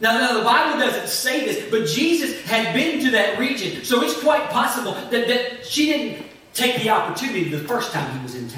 [0.00, 4.02] Now, now, the Bible doesn't say this, but Jesus had been to that region, so
[4.02, 6.24] it's quite possible that, that she didn't
[6.54, 8.57] take the opportunity the first time he was in town.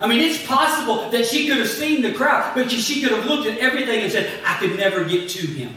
[0.00, 3.26] I mean, it's possible that she could have seen the crowd, but she could have
[3.26, 5.74] looked at everything and said, I could never get to him.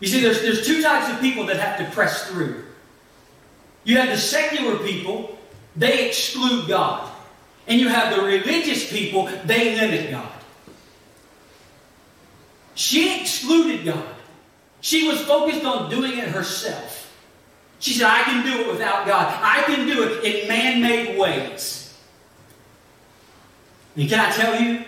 [0.00, 2.64] You see, there's, there's two types of people that have to press through.
[3.84, 5.38] You have the secular people,
[5.76, 7.08] they exclude God.
[7.68, 10.32] And you have the religious people, they limit God.
[12.74, 14.14] She excluded God.
[14.80, 17.01] She was focused on doing it herself.
[17.82, 19.36] She said, I can do it without God.
[19.42, 21.92] I can do it in man made ways.
[23.96, 24.84] And can I tell you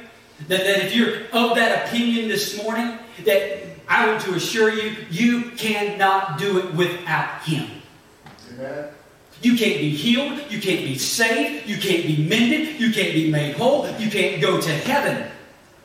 [0.47, 4.95] that, that if you're of that opinion this morning, that I want to assure you,
[5.11, 7.69] you cannot do it without Him.
[8.53, 8.91] Amen.
[9.43, 10.41] You can't be healed.
[10.49, 11.69] You can't be saved.
[11.69, 12.81] You can't be mended.
[12.81, 13.91] You can't be made whole.
[13.99, 15.33] You can't go to heaven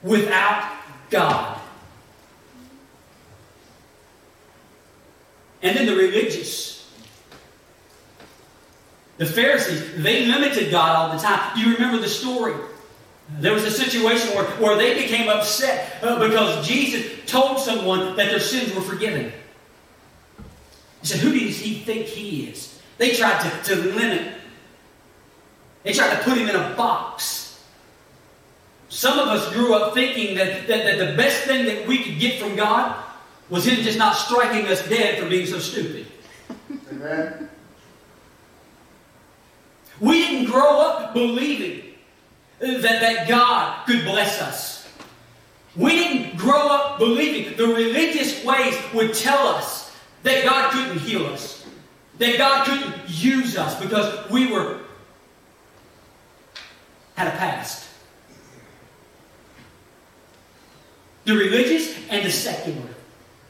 [0.03, 0.77] without
[1.09, 1.59] God.
[5.63, 6.68] And then the religious.
[9.19, 11.57] The Pharisees, they limited God all the time.
[11.57, 12.55] You remember the story.
[13.37, 18.29] There was a situation where, where they became upset uh, because Jesus told someone that
[18.29, 19.33] their sins were forgiven.
[21.01, 22.79] He said, Who does he think he is?
[22.97, 24.35] They tried to, to limit,
[25.83, 27.61] they tried to put him in a box.
[28.87, 32.19] Some of us grew up thinking that, that, that the best thing that we could
[32.19, 33.03] get from God
[33.49, 36.07] was Him just not striking us dead for being so stupid.
[36.91, 37.48] Amen.
[39.99, 41.93] We didn't grow up believing
[42.59, 44.87] that, that God could bless us.
[45.75, 51.25] We didn't grow up believing the religious ways would tell us that God couldn't heal
[51.27, 51.65] us,
[52.17, 54.79] that God couldn't use us because we were
[57.15, 57.87] had a past.
[61.25, 62.89] The religious and the secular.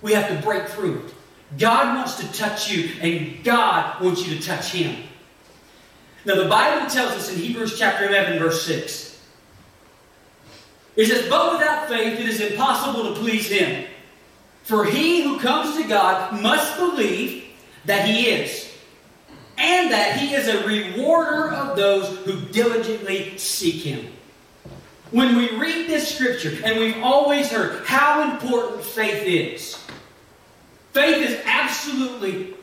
[0.01, 1.13] We have to break through it.
[1.57, 4.95] God wants to touch you, and God wants you to touch Him.
[6.29, 9.19] Now, the Bible tells us in Hebrews chapter 11, verse 6.
[10.95, 13.87] It says, But without faith it is impossible to please Him.
[14.61, 17.45] For he who comes to God must believe
[17.85, 18.71] that He is,
[19.57, 24.05] and that He is a rewarder of those who diligently seek Him.
[25.09, 29.83] When we read this scripture, and we've always heard how important faith is,
[30.93, 32.53] faith is absolutely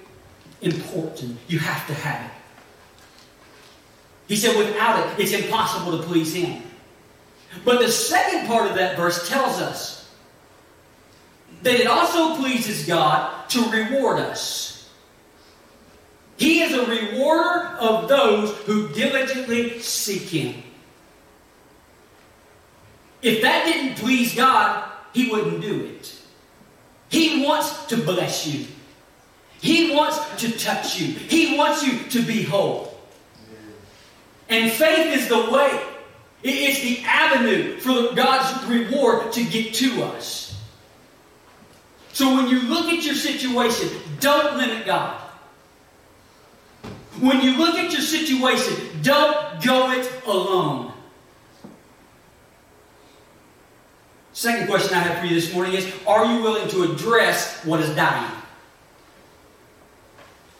[0.63, 1.39] important.
[1.49, 2.36] You have to have it.
[4.29, 6.63] He said, without it, it's impossible to please Him.
[7.65, 10.13] But the second part of that verse tells us
[11.63, 14.91] that it also pleases God to reward us.
[16.37, 20.63] He is a rewarder of those who diligently seek Him.
[23.23, 26.15] If that didn't please God, He wouldn't do it.
[27.09, 28.67] He wants to bless you.
[29.61, 31.07] He wants to touch you.
[31.07, 32.86] He wants you to be whole.
[34.49, 35.81] And faith is the way.
[36.43, 40.47] It's the avenue for God's reward to get to us.
[42.13, 43.89] So when you look at your situation,
[44.21, 45.21] don't limit God.
[47.21, 50.93] When you look at your situation, don't go it alone.
[54.33, 57.81] Second question I have for you this morning is Are you willing to address what
[57.81, 58.31] is dying?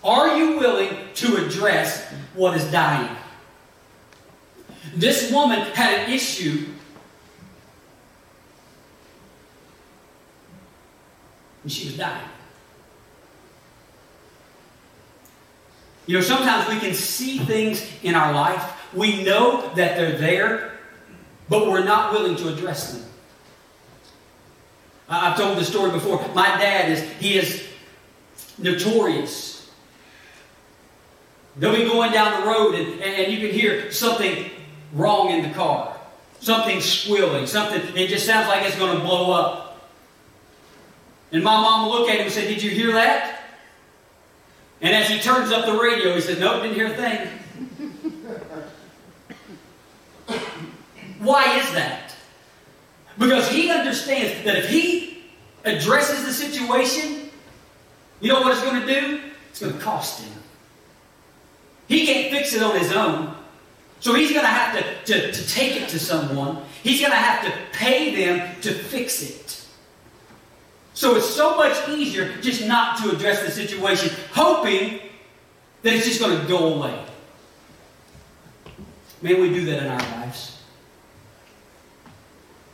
[0.03, 3.15] Are you willing to address what is dying?
[4.97, 6.67] This woman had an issue.
[11.63, 12.29] And she was dying.
[16.07, 18.73] You know, sometimes we can see things in our life.
[18.95, 20.79] We know that they're there,
[21.49, 23.03] but we're not willing to address them.
[25.09, 26.27] I've told this story before.
[26.35, 27.69] My dad is, he is
[28.57, 29.71] notorious.
[31.57, 34.51] They'll be going down the road and, and you can hear something
[34.93, 35.97] wrong in the car.
[36.41, 39.89] Something squealing, something, it just sounds like it's going to blow up.
[41.33, 43.41] And my mom will look at him and say, Did you hear that?
[44.81, 47.29] And as he turns up the radio, he says, Nope, didn't hear a thing.
[51.19, 52.15] Why is that?
[53.19, 55.25] Because he understands that if he
[55.65, 57.31] addresses the situation,
[58.21, 59.21] you know what it's going to do?
[59.51, 60.33] It's going to cost him.
[61.89, 63.36] He can't fix it on his own.
[64.01, 66.63] So he's going to have to, to, to take it to someone.
[66.83, 69.67] He's going to have to pay them to fix it.
[70.95, 75.01] So it's so much easier just not to address the situation, hoping
[75.83, 77.05] that it's just going to go away.
[79.23, 80.63] May we do that in our lives.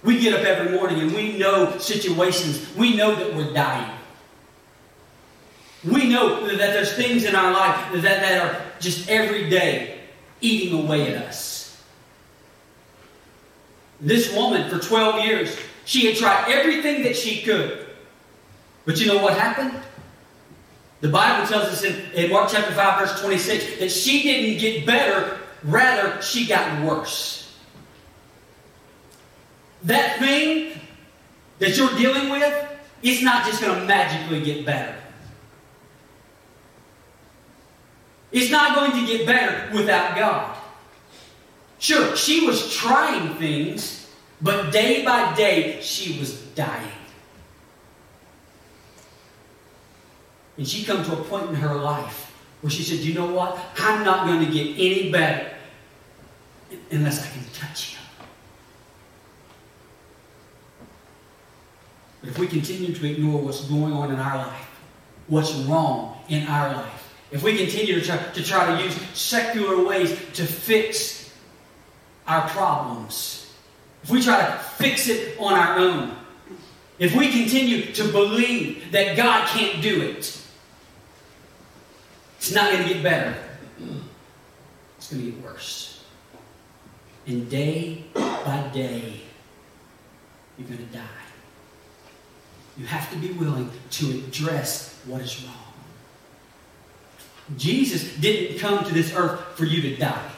[0.02, 3.90] We get up every morning and we know situations, we know that we're dying.
[5.84, 10.01] We know that there's things in our life that, that are just every day
[10.42, 11.82] eating away at us.
[14.00, 17.86] This woman, for 12 years, she had tried everything that she could.
[18.84, 19.80] But you know what happened?
[21.00, 24.86] The Bible tells us in, in Mark chapter 5, verse 26, that she didn't get
[24.86, 27.56] better, rather, she got worse.
[29.84, 30.80] That thing
[31.58, 32.68] that you're dealing with,
[33.02, 34.96] it's not just going to magically get better.
[38.32, 40.56] It's not going to get better without God.
[41.78, 44.10] Sure, she was trying things,
[44.40, 46.88] but day by day she was dying.
[50.56, 53.58] And she come to a point in her life where she said, You know what?
[53.78, 55.50] I'm not going to get any better
[56.90, 58.02] unless I can touch him.
[62.20, 64.70] But if we continue to ignore what's going on in our life,
[65.26, 67.01] what's wrong in our life,
[67.32, 71.32] if we continue to try, to try to use secular ways to fix
[72.26, 73.50] our problems,
[74.02, 76.14] if we try to fix it on our own,
[76.98, 80.38] if we continue to believe that God can't do it,
[82.36, 83.34] it's not going to get better.
[84.98, 86.04] It's going to get worse.
[87.26, 89.20] And day by day,
[90.58, 91.06] you're going to die.
[92.76, 95.61] You have to be willing to address what is wrong.
[97.56, 100.30] Jesus didn't come to this earth for you to die.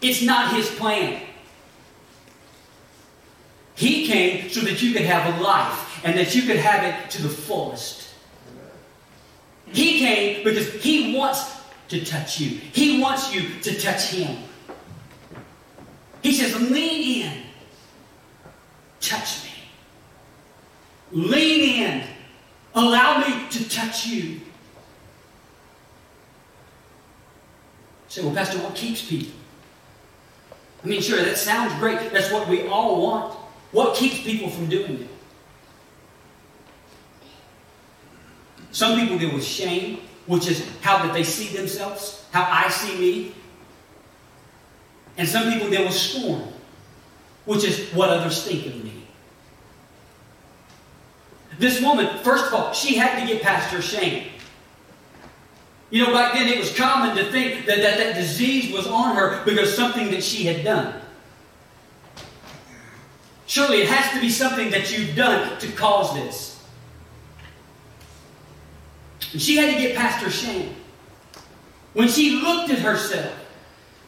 [0.00, 1.22] It's not his plan.
[3.74, 7.10] He came so that you could have a life and that you could have it
[7.12, 8.14] to the fullest.
[9.72, 11.42] He came because he wants
[11.88, 12.58] to touch you.
[12.72, 14.36] He wants you to touch him.
[16.22, 17.42] He says, lean in.
[19.00, 19.50] Touch me.
[21.12, 22.02] Lean in.
[22.74, 24.40] Allow me to touch you.
[28.14, 29.34] Say, well, Pastor, what keeps people?
[30.84, 32.12] I mean, sure, that sounds great.
[32.12, 33.34] That's what we all want.
[33.72, 35.08] What keeps people from doing it?
[38.70, 42.96] Some people deal with shame, which is how that they see themselves, how I see
[43.00, 43.34] me.
[45.18, 46.52] And some people deal with scorn,
[47.46, 49.06] which is what others think of me.
[51.58, 54.28] This woman, first of all, she had to get past her shame.
[55.94, 59.14] You know, back then it was common to think that that, that disease was on
[59.14, 61.00] her because something that she had done.
[63.46, 66.60] Surely it has to be something that you've done to cause this.
[69.30, 70.74] And she had to get past her shame.
[71.92, 73.32] When she looked at herself,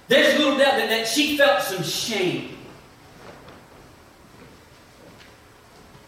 [0.09, 2.59] there's little doubt that, that she felt some shame.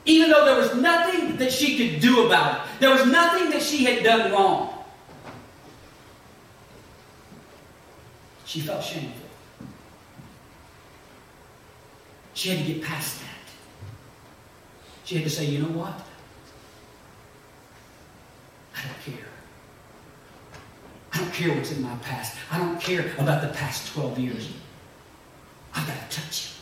[0.07, 3.62] Even though there was nothing that she could do about it, there was nothing that
[3.62, 4.74] she had done wrong.
[8.49, 9.29] She felt shameful.
[12.33, 13.29] She had to get past that.
[15.05, 16.01] She had to say, you know what?
[18.75, 19.27] I don't care.
[21.13, 22.39] I don't care what's in my past.
[22.51, 24.49] I don't care about the past 12 years.
[25.75, 26.53] I've got to touch you.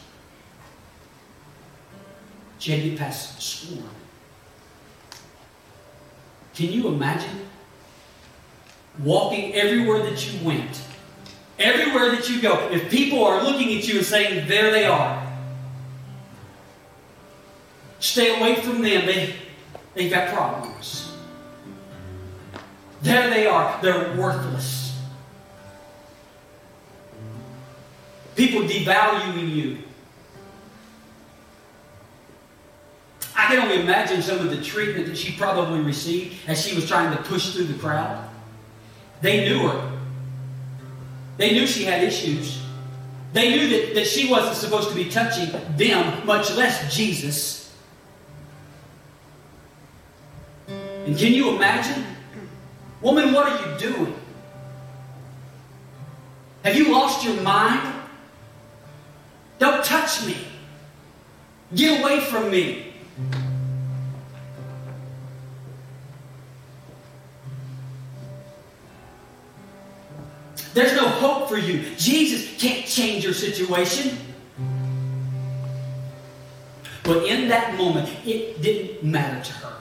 [2.58, 3.90] She had to get past scorn.
[6.52, 7.46] Can you imagine
[8.98, 10.80] walking everywhere that you went?
[11.58, 15.26] Everywhere that you go, if people are looking at you and saying, there they are,
[17.98, 19.06] stay away from them.
[19.06, 19.34] They,
[19.94, 21.12] they've got problems.
[23.02, 23.80] There they are.
[23.82, 25.00] They're worthless.
[28.34, 29.78] People devaluing you.
[33.34, 36.86] I can only imagine some of the treatment that she probably received as she was
[36.86, 38.28] trying to push through the crowd.
[39.22, 39.95] They knew her.
[41.36, 42.62] They knew she had issues.
[43.32, 47.74] They knew that, that she wasn't supposed to be touching them, much less Jesus.
[50.68, 52.04] And can you imagine?
[53.00, 54.14] Woman, what are you doing?
[56.64, 57.94] Have you lost your mind?
[59.58, 60.36] Don't touch me.
[61.74, 62.94] Get away from me.
[70.74, 71.84] There's no hope for you.
[71.96, 74.16] Jesus can't change your situation.
[77.02, 79.72] But in that moment, it didn't matter to her.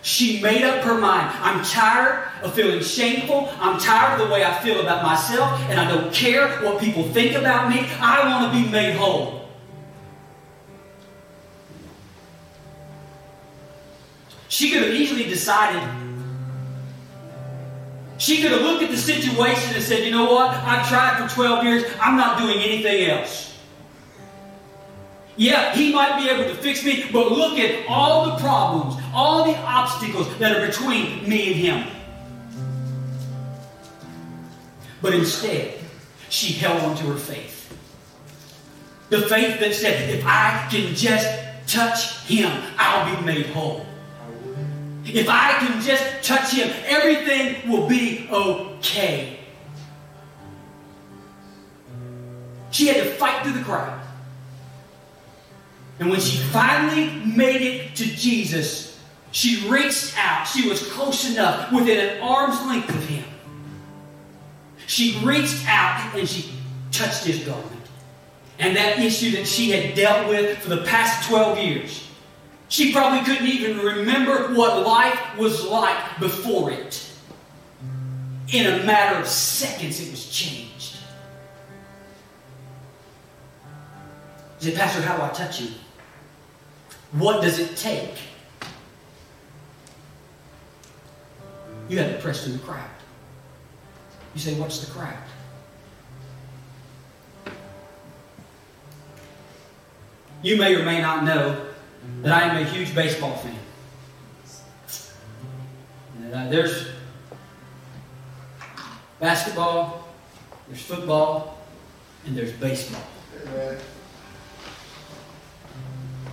[0.00, 1.34] She made up her mind.
[1.40, 3.50] I'm tired of feeling shameful.
[3.58, 7.04] I'm tired of the way I feel about myself, and I don't care what people
[7.04, 7.86] think about me.
[8.00, 9.48] I want to be made whole.
[14.48, 16.03] She could have easily decided.
[18.24, 20.48] She could have looked at the situation and said, you know what?
[20.48, 21.84] I've tried for 12 years.
[22.00, 23.54] I'm not doing anything else.
[25.36, 29.44] Yeah, he might be able to fix me, but look at all the problems, all
[29.44, 31.86] the obstacles that are between me and him.
[35.02, 35.74] But instead,
[36.30, 37.76] she held on to her faith.
[39.10, 41.28] The faith that said, if I can just
[41.66, 43.84] touch him, I'll be made whole.
[45.04, 49.38] If I can just touch him, everything will be okay.
[52.70, 54.00] She had to fight through the crowd.
[56.00, 58.98] And when she finally made it to Jesus,
[59.30, 60.44] she reached out.
[60.44, 63.24] She was close enough, within an arm's length of him.
[64.86, 66.52] She reached out and she
[66.90, 67.70] touched his garment.
[68.58, 72.03] And that issue that she had dealt with for the past 12 years,
[72.68, 77.10] she probably couldn't even remember what life was like before it.
[78.52, 80.96] In a matter of seconds, it was changed.
[84.58, 85.70] He said, Pastor, how do I touch you?
[87.12, 88.14] What does it take?
[91.88, 92.88] You have to press through the crowd.
[94.34, 95.14] You say, What's the crowd?
[100.42, 101.73] You may or may not know
[102.22, 103.58] that I am a huge baseball fan.
[106.18, 106.88] And, uh, there's
[109.20, 110.08] basketball,
[110.68, 111.58] there's football,
[112.26, 113.02] and there's baseball.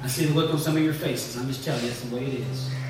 [0.03, 1.37] I see the look on some of your faces.
[1.37, 2.69] I'm just telling you, that's the way it is.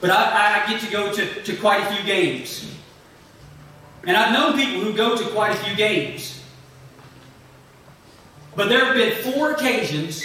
[0.00, 2.72] but I, I get to go to, to quite a few games.
[4.04, 6.35] And I've known people who go to quite a few games.
[8.56, 10.24] But there have been four occasions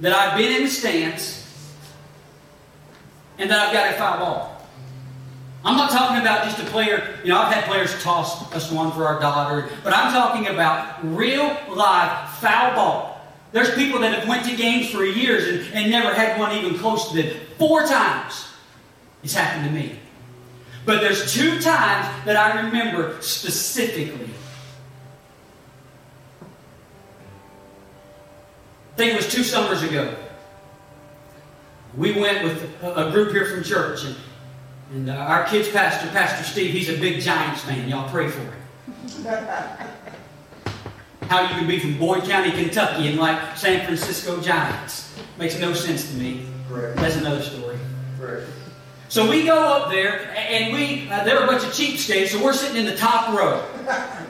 [0.00, 1.36] that I've been in the stands
[3.38, 4.66] and that I've got a foul ball.
[5.64, 8.90] I'm not talking about just a player, you know, I've had players toss us one
[8.92, 13.20] for our daughter, but I'm talking about real live foul ball.
[13.52, 16.78] There's people that have went to games for years and, and never had one even
[16.78, 17.36] close to them.
[17.58, 18.46] Four times
[19.22, 19.98] it's happened to me.
[20.86, 24.30] But there's two times that I remember specifically.
[29.00, 30.14] Think it was two summers ago.
[31.96, 34.14] We went with a, group here from church, and
[34.92, 37.88] and uh, our kids' pastor, Pastor Steve, he's a big Giants fan.
[37.88, 38.52] Y'all pray for him.
[41.22, 45.72] How you can be from Boyd County, Kentucky, and like San Francisco Giants makes no
[45.72, 46.44] sense to me.
[46.68, 46.94] Right.
[46.96, 47.78] That's another story.
[48.18, 48.42] Right.
[49.08, 52.52] So we go up there, and we uh, they're a bunch of cheapskates, so we're
[52.52, 53.64] sitting in the top row.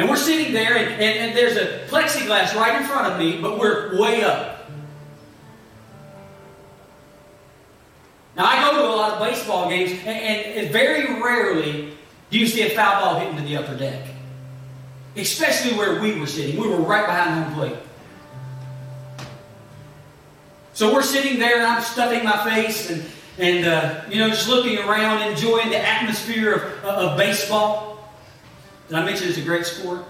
[0.00, 3.38] And we're sitting there, and, and, and there's a plexiglass right in front of me,
[3.38, 4.66] but we're way up.
[8.34, 11.92] Now, I go to a lot of baseball games, and, and very rarely
[12.30, 14.06] do you see a foul ball hitting to the upper deck.
[15.16, 16.58] Especially where we were sitting.
[16.58, 17.76] We were right behind home plate.
[20.72, 23.04] So we're sitting there, and I'm stuffing my face, and,
[23.36, 27.89] and uh, you know, just looking around, enjoying the atmosphere of, of baseball.
[28.90, 30.04] Did I mention it's a great sport?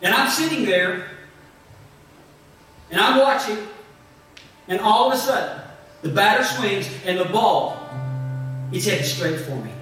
[0.00, 1.08] And I'm sitting there,
[2.92, 3.58] and I'm watching,
[4.68, 5.60] and all of a sudden,
[6.02, 7.84] the batter swings, and the ball
[8.70, 9.72] is headed straight for me.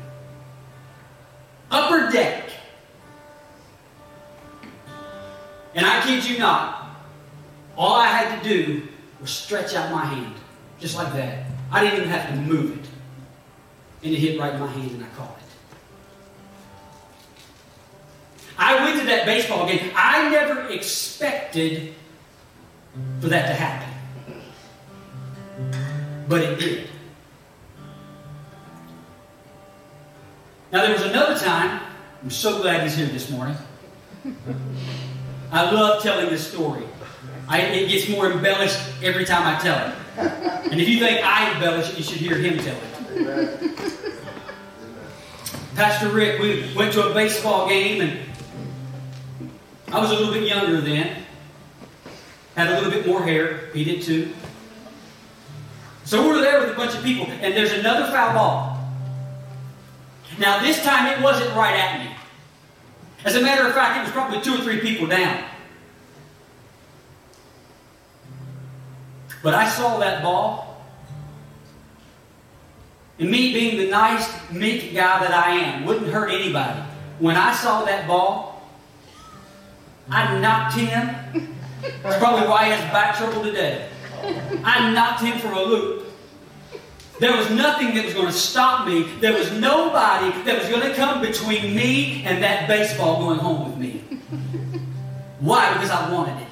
[1.71, 2.49] Upper deck.
[5.75, 6.97] And I kid you not,
[7.77, 8.89] all I had to do
[9.21, 10.35] was stretch out my hand,
[10.81, 11.45] just like that.
[11.71, 12.94] I didn't even have to move it.
[14.05, 15.45] And it hit right in my hand, and I caught it.
[18.59, 19.91] I went to that baseball game.
[19.97, 21.95] I never expected
[23.21, 23.89] for that to happen.
[26.29, 26.89] But it did.
[30.71, 31.81] Now, there was another time,
[32.23, 33.57] I'm so glad he's here this morning.
[35.51, 36.85] I love telling this story.
[37.49, 39.95] I, it gets more embellished every time I tell it.
[40.73, 42.94] And if you think I embellish it, you should hear him tell it.
[45.77, 48.19] Pastor Rick, we went to a baseball game, and
[49.93, 51.25] I was a little bit younger then.
[52.57, 53.71] Had a little bit more hair.
[53.73, 54.33] He did too.
[56.05, 58.79] So we were there with a bunch of people, and there's another foul ball.
[60.39, 62.11] Now, this time it wasn't right at me.
[63.25, 65.45] As a matter of fact, it was probably two or three people down.
[69.43, 70.74] But I saw that ball,
[73.19, 76.81] and me being the nice, meek guy that I am, wouldn't hurt anybody.
[77.19, 78.63] When I saw that ball,
[80.11, 81.55] I knocked him.
[82.03, 83.89] That's probably why he has back trouble today.
[84.65, 86.07] I knocked him for a loop.
[87.21, 89.05] There was nothing that was going to stop me.
[89.21, 93.71] There was nobody that was going to come between me and that baseball going home
[93.71, 94.03] with me.
[95.39, 95.73] Why?
[95.75, 96.44] Because I wanted it.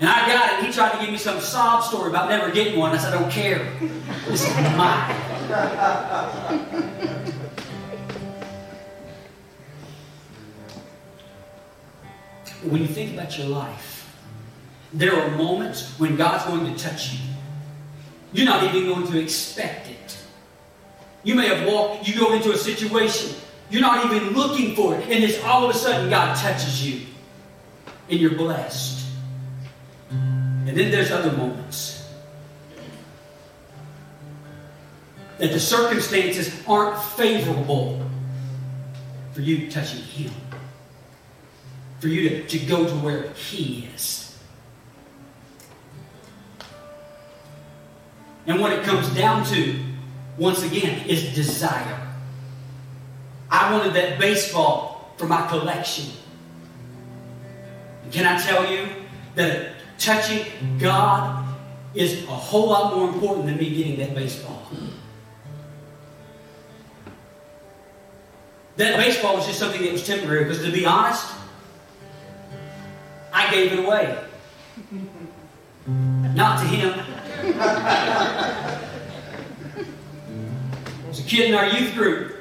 [0.00, 0.64] And I got it.
[0.66, 2.92] He tried to give me some sob story about never getting one.
[2.92, 3.70] I said, I don't care.
[4.26, 5.14] This is mine.
[12.62, 14.16] When you think about your life,
[14.92, 17.18] there are moments when God's going to touch you.
[18.32, 20.18] You're not even going to expect it.
[21.24, 23.36] You may have walked, you go into a situation,
[23.68, 27.06] you're not even looking for it, and it's all of a sudden God touches you,
[28.08, 28.99] and you're blessed.
[30.66, 32.00] And then there's other moments
[35.38, 38.00] that the circumstances aren't favorable
[39.32, 40.32] for you touching Him,
[41.98, 44.38] for you to, to go to where He is.
[48.46, 49.78] And what it comes down to,
[50.36, 51.98] once again, is desire.
[53.50, 56.06] I wanted that baseball for my collection.
[58.10, 58.88] Can I tell you
[59.36, 60.44] that touching
[60.78, 61.46] God
[61.94, 64.66] is a whole lot more important than me getting that baseball?
[68.76, 71.26] That baseball was just something that was temporary because, to be honest,
[73.32, 74.16] I gave it away.
[75.86, 76.94] Not to him.
[77.62, 78.80] I
[81.06, 82.36] was a kid in our youth group.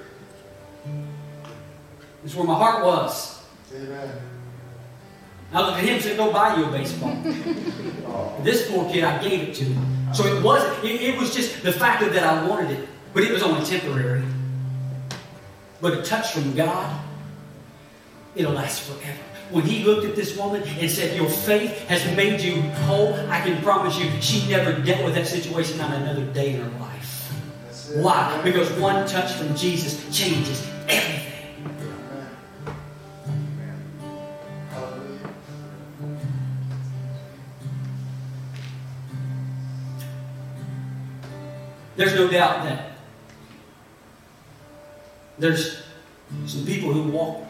[2.23, 3.44] Is where my heart was.
[3.73, 4.39] Amen.
[5.51, 7.15] I looked at him and said, Go buy you a baseball.
[8.43, 10.13] this poor kid, I gave it to him.
[10.13, 13.31] So it wasn't, it, it was just the fact that I wanted it, but it
[13.31, 14.23] was only temporary.
[15.81, 16.99] But a touch from God,
[18.35, 19.19] it'll last forever.
[19.51, 23.41] When he looked at this woman and said, Your faith has made you whole, I
[23.41, 27.31] can promise you, she never dealt with that situation on another day in her life.
[27.95, 28.39] Why?
[28.43, 30.69] Because one touch from Jesus changes
[41.99, 42.91] There's no doubt that
[45.38, 45.84] there's
[46.45, 47.43] some people who walk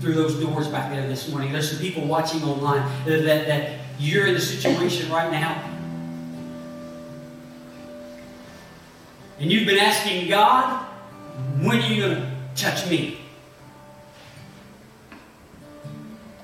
[0.00, 1.52] through those doors back there this morning.
[1.52, 5.62] There's some people watching online that, that, that you're in a situation right now.
[9.38, 10.84] And you've been asking God,
[11.60, 13.20] when are you going to touch me?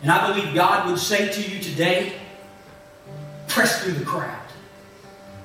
[0.02, 2.12] And I believe God would say to you today,
[3.48, 4.39] press through the crowd.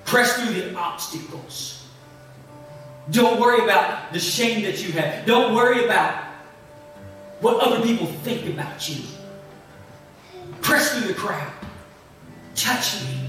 [0.06, 1.77] Press through the obstacles.
[3.12, 5.26] Don't worry about the shame that you have.
[5.26, 6.24] Don't worry about
[7.40, 9.04] what other people think about you.
[10.62, 11.52] Press through the crowd.
[12.56, 13.28] Touch me.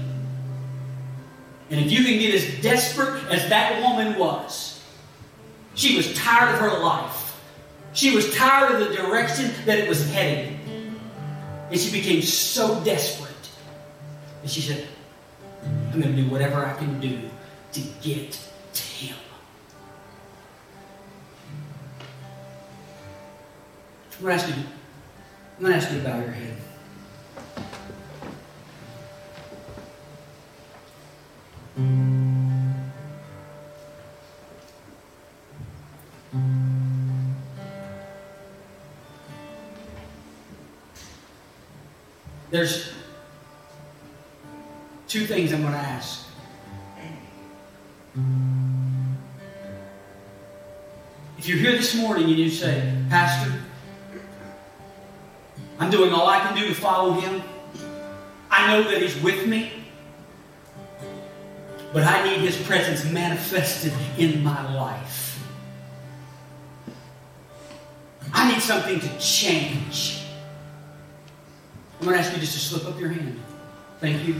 [1.69, 4.83] And if you can get as desperate as that woman was,
[5.75, 7.39] she was tired of her life.
[7.93, 10.59] She was tired of the direction that it was heading.
[11.71, 13.29] And she became so desperate
[14.41, 14.87] that she said,
[15.63, 17.29] I'm going to do whatever I can do
[17.73, 18.39] to get
[18.73, 19.15] to him.
[24.19, 24.63] I'm going to ask you,
[25.55, 26.57] I'm going to ask you to bow your head.
[42.51, 42.91] There's
[45.07, 46.25] two things I'm going to ask.
[51.37, 53.53] If you're here this morning and you say, Pastor,
[55.79, 57.41] I'm doing all I can do to follow him.
[58.51, 59.71] I know that he's with me.
[61.93, 65.43] But I need his presence manifested in my life.
[68.33, 70.23] I need something to change.
[71.99, 73.39] I'm going to ask you just to slip up your hand.
[73.99, 74.35] Thank you.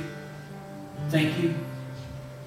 [1.09, 1.55] Thank you.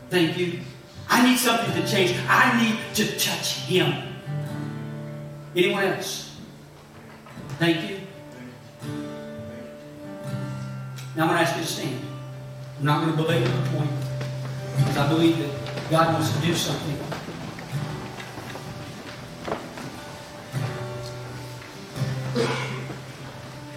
[0.09, 0.61] Thank you.
[1.09, 2.15] I need something to change.
[2.29, 3.93] I need to touch him.
[5.57, 6.37] Anyone else?
[7.59, 8.02] Thank you.
[11.15, 12.01] Now I'm going to ask you to stand.
[12.79, 13.91] I'm not going to belabor the point
[14.79, 16.97] because I believe that God wants to do something.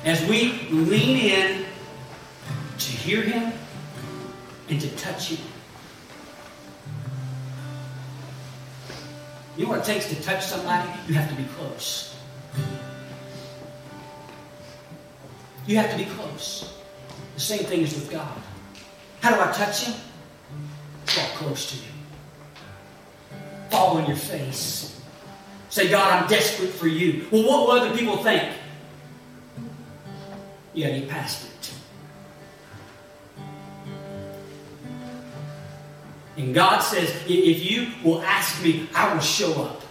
[0.06, 1.66] As we lean in
[2.78, 3.52] to hear Him
[4.70, 5.46] and to touch Him.
[9.58, 10.90] You know what it takes to touch somebody?
[11.08, 12.16] You have to be close.
[15.68, 16.74] You have to be close.
[17.36, 18.38] The same thing is with God.
[19.22, 19.96] How do I touch Him?
[21.06, 21.94] Draw close to Him.
[23.70, 25.00] Fall on your face.
[25.70, 27.28] Say, God, I'm desperate for you.
[27.32, 28.54] Well, what will other people think?
[30.74, 31.52] Yeah, you past it.
[36.38, 39.82] And God says, if you will ask me, I will show up.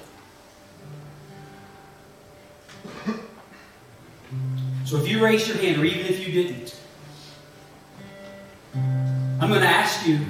[4.85, 6.79] So if you raised your hand, or even if you didn't,
[8.75, 10.21] I'm going to ask you.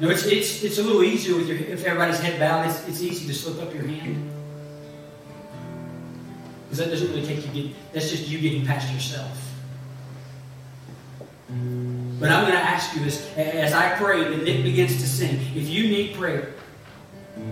[0.00, 2.68] You know, it's, it's, it's a little easier with your if everybody's head bowed.
[2.68, 4.30] It's, it's easy to slip up your hand
[6.64, 7.74] because that doesn't really take you getting.
[7.92, 9.52] That's just you getting past yourself.
[11.48, 15.38] But I'm going to ask you this as I pray and Nick begins to sing.
[15.54, 16.54] If you need prayer,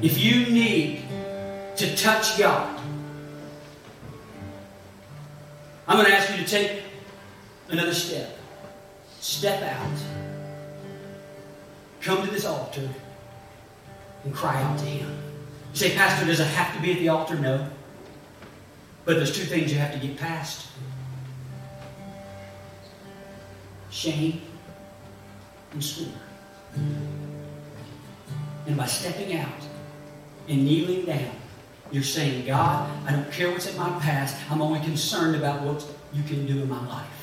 [0.00, 1.04] if you need
[1.76, 2.80] to touch God,
[5.86, 6.82] I'm going to ask you to take
[7.68, 8.39] another step.
[9.20, 9.98] Step out.
[12.00, 12.88] Come to this altar
[14.24, 15.08] and cry out to Him.
[15.72, 17.36] You say, Pastor, does it have to be at the altar?
[17.36, 17.68] No.
[19.04, 20.68] But there's two things you have to get past
[23.90, 24.40] shame
[25.72, 26.12] and scorn.
[28.66, 29.48] And by stepping out
[30.48, 31.36] and kneeling down,
[31.90, 34.36] you're saying, God, I don't care what's in my past.
[34.50, 37.19] I'm only concerned about what you can do in my life.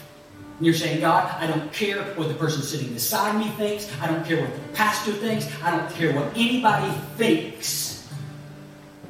[0.58, 3.92] And you're saying, God, I don't care what the person sitting beside me thinks.
[4.02, 5.48] I don't care what the pastor thinks.
[5.62, 8.10] I don't care what anybody thinks.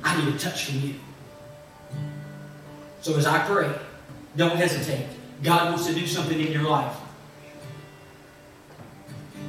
[0.04, 0.96] I need a touch from you.
[3.02, 3.74] So as I pray,
[4.36, 5.08] don't hesitate.
[5.42, 6.96] God wants to do something in your life.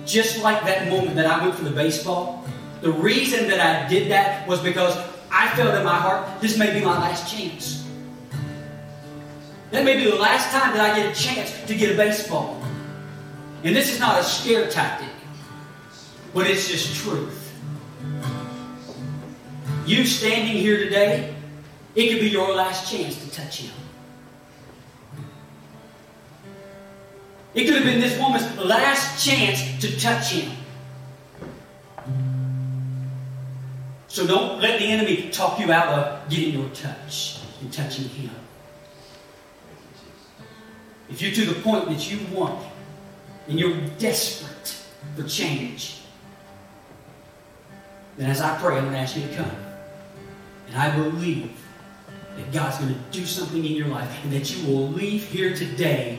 [0.06, 2.44] Just like that moment that I went for the baseball,
[2.80, 4.96] the reason that I did that was because
[5.30, 7.87] I felt in my heart, this may be my last chance.
[9.70, 12.62] That may be the last time that I get a chance to get a baseball.
[13.64, 15.10] And this is not a scare tactic,
[16.32, 17.52] but it's just truth.
[19.84, 21.34] You standing here today,
[21.94, 23.72] it could be your last chance to touch him.
[27.54, 30.52] It could have been this woman's last chance to touch him.
[34.06, 38.30] So don't let the enemy talk you out of getting your touch and touching him.
[41.10, 42.66] If you're to the point that you want
[43.48, 44.76] and you're desperate
[45.16, 46.02] for change,
[48.16, 49.50] then as I pray, I'm going to ask you to come.
[50.68, 51.52] And I believe
[52.36, 55.54] that God's going to do something in your life and that you will leave here
[55.54, 56.18] today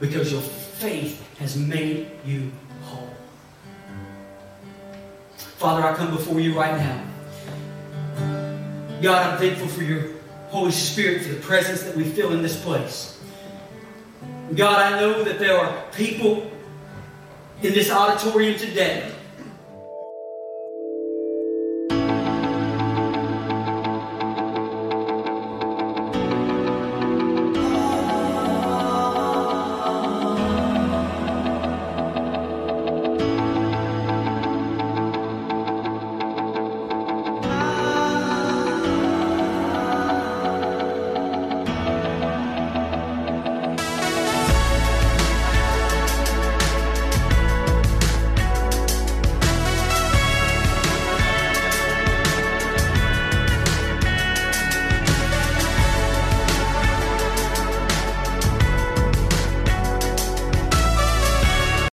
[0.00, 2.50] because your faith has made you
[2.82, 3.14] whole.
[5.36, 7.04] Father, I come before you right now.
[9.00, 10.10] God, I'm thankful for your
[10.48, 13.11] Holy Spirit, for the presence that we feel in this place.
[14.54, 16.50] God, I know that there are people
[17.62, 19.14] in this auditorium today